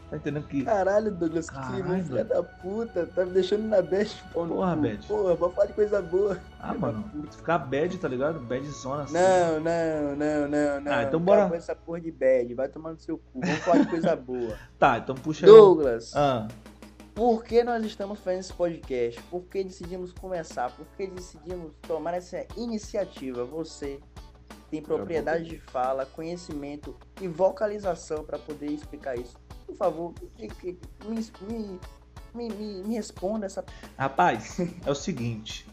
[0.10, 0.64] Tá entendendo que.
[0.64, 3.08] Caralho, Douglas, Caralho, que filho da puta.
[3.08, 4.24] Tá me deixando na bad.
[4.32, 5.08] Porra, bad.
[5.08, 6.40] Porra, vou falar de coisa boa.
[6.60, 7.04] Ah, mano.
[7.32, 8.40] Ficar bad, tá ligado?
[8.40, 9.14] Bad zona assim.
[9.14, 10.92] Não, não, não, não, não.
[10.92, 11.56] Ah, então bora.
[11.56, 12.54] Essa porra de bad.
[12.54, 13.40] Vai tomar no seu cu.
[13.42, 14.58] Vamos falar de coisa boa.
[14.78, 16.16] tá, então puxa Douglas.
[16.16, 16.48] Ah.
[17.16, 19.22] Por que nós estamos fazendo esse podcast?
[19.30, 20.72] Por que decidimos começar?
[20.72, 23.46] Por que decidimos tomar essa iniciativa?
[23.46, 24.00] Você
[24.72, 30.50] tem propriedade de fala, conhecimento e vocalização para poder explicar isso por favor, me,
[32.34, 33.64] me, me, me responda essa.
[33.98, 35.66] Rapaz, é o seguinte.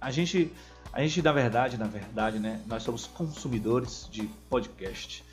[0.00, 0.52] A gente,
[0.92, 2.60] a gente, na verdade, na verdade, né?
[2.66, 5.24] Nós somos consumidores de podcast.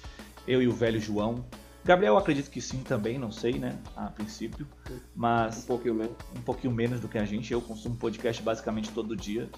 [0.48, 1.44] Eu e o velho João.
[1.84, 3.80] Gabriel, acredito que sim também, não sei, né?
[3.96, 4.68] A princípio.
[5.16, 5.64] Mas.
[5.64, 6.16] Um pouquinho menos.
[6.36, 7.52] Um pouquinho menos do que a gente.
[7.52, 9.50] Eu consumo podcast basicamente todo dia.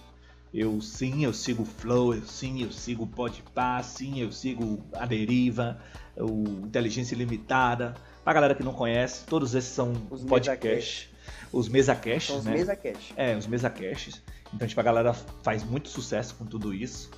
[0.53, 4.83] Eu sim, eu sigo o Flow, eu sim, eu sigo o Podpah, sim, eu sigo
[4.93, 5.79] a Deriva,
[6.17, 7.95] o Inteligência Limitada.
[8.23, 11.09] Pra galera que não conhece, todos esses são os podcasts.
[11.51, 12.53] Os mesacasts, os né?
[12.53, 13.13] Mesacasts.
[13.15, 14.21] É, os mesacasts.
[14.53, 15.13] Então, tipo, a galera
[15.43, 17.09] faz muito sucesso com tudo isso.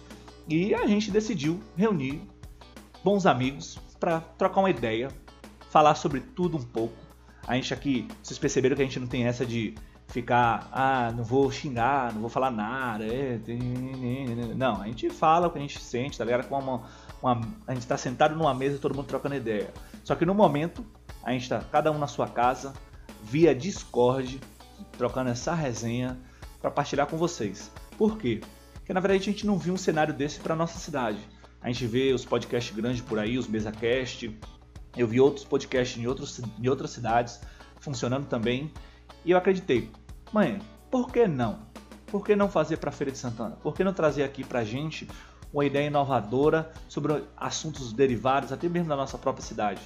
[0.47, 2.21] E a gente decidiu reunir
[3.03, 5.09] bons amigos para trocar uma ideia,
[5.69, 6.95] falar sobre tudo um pouco.
[7.45, 9.75] A gente aqui, vocês perceberam que a gente não tem essa de
[10.07, 13.05] ficar, ah, não vou xingar, não vou falar nada.
[13.05, 13.39] É,
[14.55, 16.47] não, a gente fala o que a gente sente, tá ligado?
[16.47, 16.83] Como uma,
[17.21, 19.73] uma, a gente tá sentado numa mesa todo mundo trocando ideia.
[20.03, 20.85] Só que no momento,
[21.23, 22.73] a gente está cada um na sua casa,
[23.23, 24.39] via Discord,
[24.97, 26.19] trocando essa resenha
[26.61, 27.71] para partilhar com vocês.
[27.97, 28.41] Por quê?
[28.73, 31.19] Porque na verdade a gente não viu um cenário desse para nossa cidade.
[31.61, 34.37] A gente vê os podcasts grandes por aí, os MesaCast.
[34.95, 37.39] Eu vi outros podcasts em, outros, em outras cidades
[37.79, 38.71] funcionando também.
[39.23, 39.89] E eu acreditei,
[40.31, 40.59] mãe,
[40.91, 41.59] por que não?
[42.07, 43.55] Por que não fazer para a Feira de Santana?
[43.55, 45.07] Por que não trazer aqui para gente
[45.53, 49.81] uma ideia inovadora sobre assuntos derivados, até mesmo da nossa própria cidade.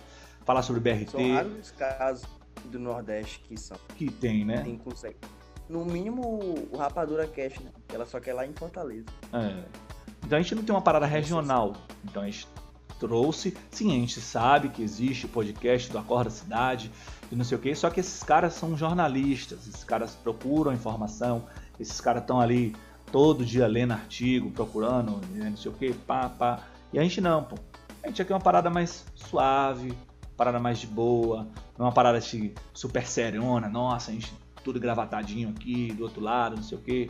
[0.46, 1.12] Falar sobre BRT.
[1.12, 2.30] São raros casos
[2.66, 3.78] do Nordeste que são.
[3.96, 4.62] Que tem, né?
[4.64, 5.18] Tem, consegue.
[5.68, 6.22] No mínimo
[6.72, 7.72] o Rapadura Cash, né?
[7.94, 9.08] Ela só quer lá em Fortaleza.
[9.34, 9.64] É.
[10.26, 11.74] Então a gente não tem uma parada regional.
[12.06, 12.48] Então a gente
[12.98, 13.56] trouxe.
[13.70, 16.90] Sim, a gente sabe que existe o podcast do Acorda Cidade
[17.32, 21.44] e não sei o que, só que esses caras são jornalistas, esses caras procuram informação,
[21.78, 22.74] esses caras estão ali
[23.12, 26.64] todo dia lendo artigo, procurando, né, não sei o que, pá, pá.
[26.92, 27.56] E a gente não, pô.
[28.04, 29.94] A gente aqui é uma parada mais suave,
[30.36, 31.48] parada mais de boa,
[31.78, 34.32] não é uma parada assim, super seriona, nossa, a gente
[34.64, 37.10] tudo gravatadinho aqui, do outro lado, não sei o que.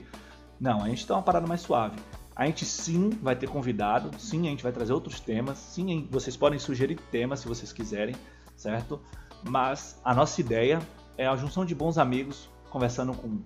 [0.59, 1.97] Não, a gente tá uma parada mais suave.
[2.35, 6.37] A gente sim vai ter convidado, sim a gente vai trazer outros temas, sim vocês
[6.37, 8.15] podem sugerir temas se vocês quiserem,
[8.55, 9.01] certo?
[9.43, 10.79] Mas a nossa ideia
[11.17, 13.41] é a junção de bons amigos, conversando com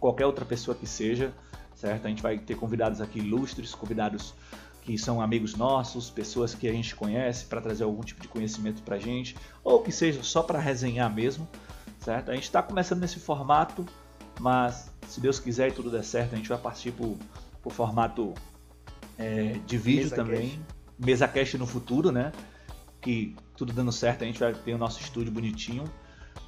[0.00, 1.32] qualquer outra pessoa que seja,
[1.80, 2.06] certo?
[2.06, 4.34] A gente vai ter convidados aqui ilustres, convidados
[4.82, 8.82] que são amigos nossos, pessoas que a gente conhece para trazer algum tipo de conhecimento
[8.82, 11.48] para a gente, ou que seja só para resenhar mesmo,
[11.98, 12.30] certo?
[12.30, 13.86] A gente está começando nesse formato,
[14.38, 18.34] mas se Deus quiser e tudo der certo, a gente vai partir para o formato
[19.18, 20.58] é, de vídeo mesa também, cash.
[20.98, 22.32] mesa cast no futuro, né?
[23.00, 25.84] Que tudo dando certo, a gente vai ter o nosso estúdio bonitinho,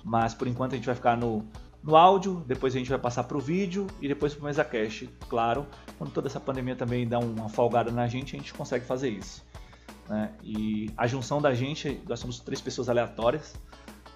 [0.05, 1.45] mas por enquanto a gente vai ficar no
[1.83, 5.09] no áudio, depois a gente vai passar para o vídeo e depois para o MesaCast.
[5.29, 5.67] Claro,
[5.99, 9.45] quando toda essa pandemia também dá uma folgada na gente, a gente consegue fazer isso.
[10.09, 10.33] Né?
[10.45, 13.55] E a junção da gente, nós somos três pessoas aleatórias,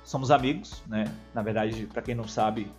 [0.04, 1.12] somos amigos, né?
[1.34, 2.70] Na verdade, para quem não sabe,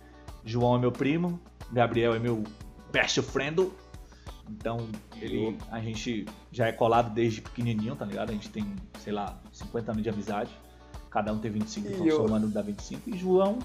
[0.42, 1.38] João é meu primo,
[1.70, 2.42] Gabriel é meu
[2.90, 3.70] best friend.
[4.50, 4.88] Então,
[5.20, 8.30] ele, a gente já é colado desde pequenininho, tá ligado?
[8.30, 10.50] A gente tem, sei lá, 50 anos de amizade.
[11.10, 13.10] Cada um tem 25, então somando dá 25.
[13.10, 13.58] E João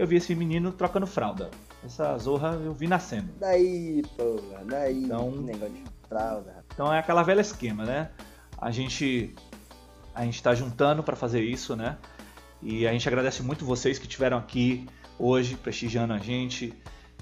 [0.00, 1.50] eu vi esse menino trocando fralda.
[1.84, 3.28] Essa zorra eu vi nascendo.
[3.38, 5.04] Daí, porra, daí.
[5.04, 6.64] Então, que negócio de fralda.
[6.72, 8.10] Então é aquela velha esquema, né?
[8.56, 9.34] A gente
[10.14, 11.98] a gente tá juntando para fazer isso, né?
[12.62, 14.86] E a gente agradece muito vocês que estiveram aqui
[15.18, 16.72] hoje prestigiando a gente,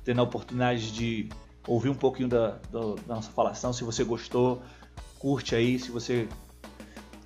[0.05, 1.29] tendo a oportunidade de
[1.67, 3.73] ouvir um pouquinho da, da, da nossa falação.
[3.73, 4.63] Se você gostou,
[5.19, 5.81] curte aí.
[5.81, 6.29] Se você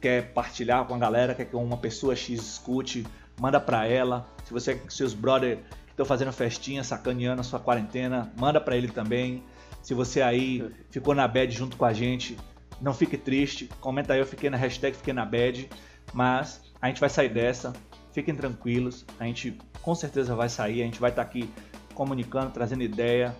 [0.00, 3.06] quer partilhar com a galera, quer que uma pessoa X escute,
[3.40, 4.26] manda para ela.
[4.44, 8.88] Se você seus brother que estão fazendo festinha, sacaneando a sua quarentena, manda para ele
[8.88, 9.42] também.
[9.82, 12.36] Se você aí ficou na bad junto com a gente,
[12.80, 13.68] não fique triste.
[13.80, 15.68] Comenta aí, eu fiquei na hashtag, fiquei na bad.
[16.12, 17.72] Mas a gente vai sair dessa.
[18.12, 19.04] Fiquem tranquilos.
[19.18, 20.82] A gente com certeza vai sair.
[20.82, 21.48] A gente vai estar tá aqui
[21.94, 23.34] comunicando, trazendo ideia,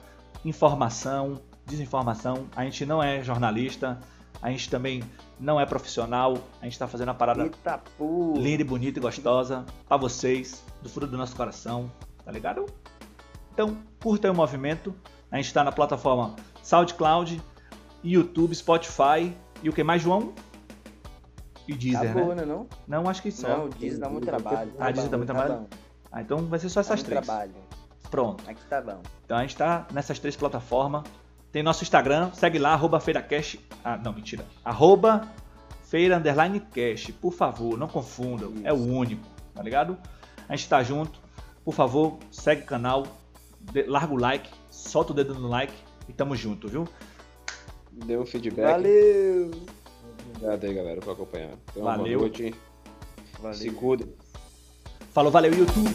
[0.44, 2.48] informação, desinformação.
[2.54, 3.98] A gente não é jornalista.
[4.40, 5.02] A gente também
[5.38, 6.38] não é profissional.
[6.60, 7.50] A gente está fazendo a parada
[8.36, 11.90] linda e bonita e gostosa para vocês, do fundo do nosso coração,
[12.24, 12.66] tá ligado?
[13.52, 14.94] Então, curta aí o movimento.
[15.30, 17.40] A gente está na plataforma SoundCloud,
[18.02, 20.32] YouTube, Spotify e o que mais, João?
[21.66, 22.44] E Deezer, Acabou, né?
[22.44, 23.48] Não, não, acho que só.
[23.48, 24.72] Não, o Deezer dá muito trabalho.
[24.78, 25.66] Ah, Deezer dá muito trabalho?
[26.10, 27.24] Ah, então vai ser só essas dá três.
[27.24, 27.54] trabalho.
[28.10, 28.48] Pronto.
[28.48, 29.00] Aqui tá bom.
[29.24, 31.04] Então a gente tá nessas três plataformas.
[31.52, 33.60] Tem nosso Instagram, segue lá, arroba feiracast.
[33.84, 34.44] Ah, não, mentira.
[34.64, 35.28] Arroba
[35.82, 37.12] feira underline cash.
[37.20, 38.54] Por favor, não confundam.
[38.64, 39.22] É o único,
[39.54, 39.98] tá ligado?
[40.48, 41.20] A gente tá junto.
[41.62, 43.06] Por favor, segue o canal,
[43.86, 45.74] larga o like, solta o dedo no like
[46.08, 46.88] e tamo junto, viu?
[47.92, 48.64] Dê um feedback.
[48.64, 49.50] Valeu!
[50.30, 51.50] Obrigado aí, galera, por acompanhar.
[51.76, 52.18] Valeu.
[52.18, 52.54] Boa noite.
[53.38, 53.54] Valeu.
[53.54, 54.08] Se cuidem.
[55.12, 55.94] Falou, valeu, YouTube.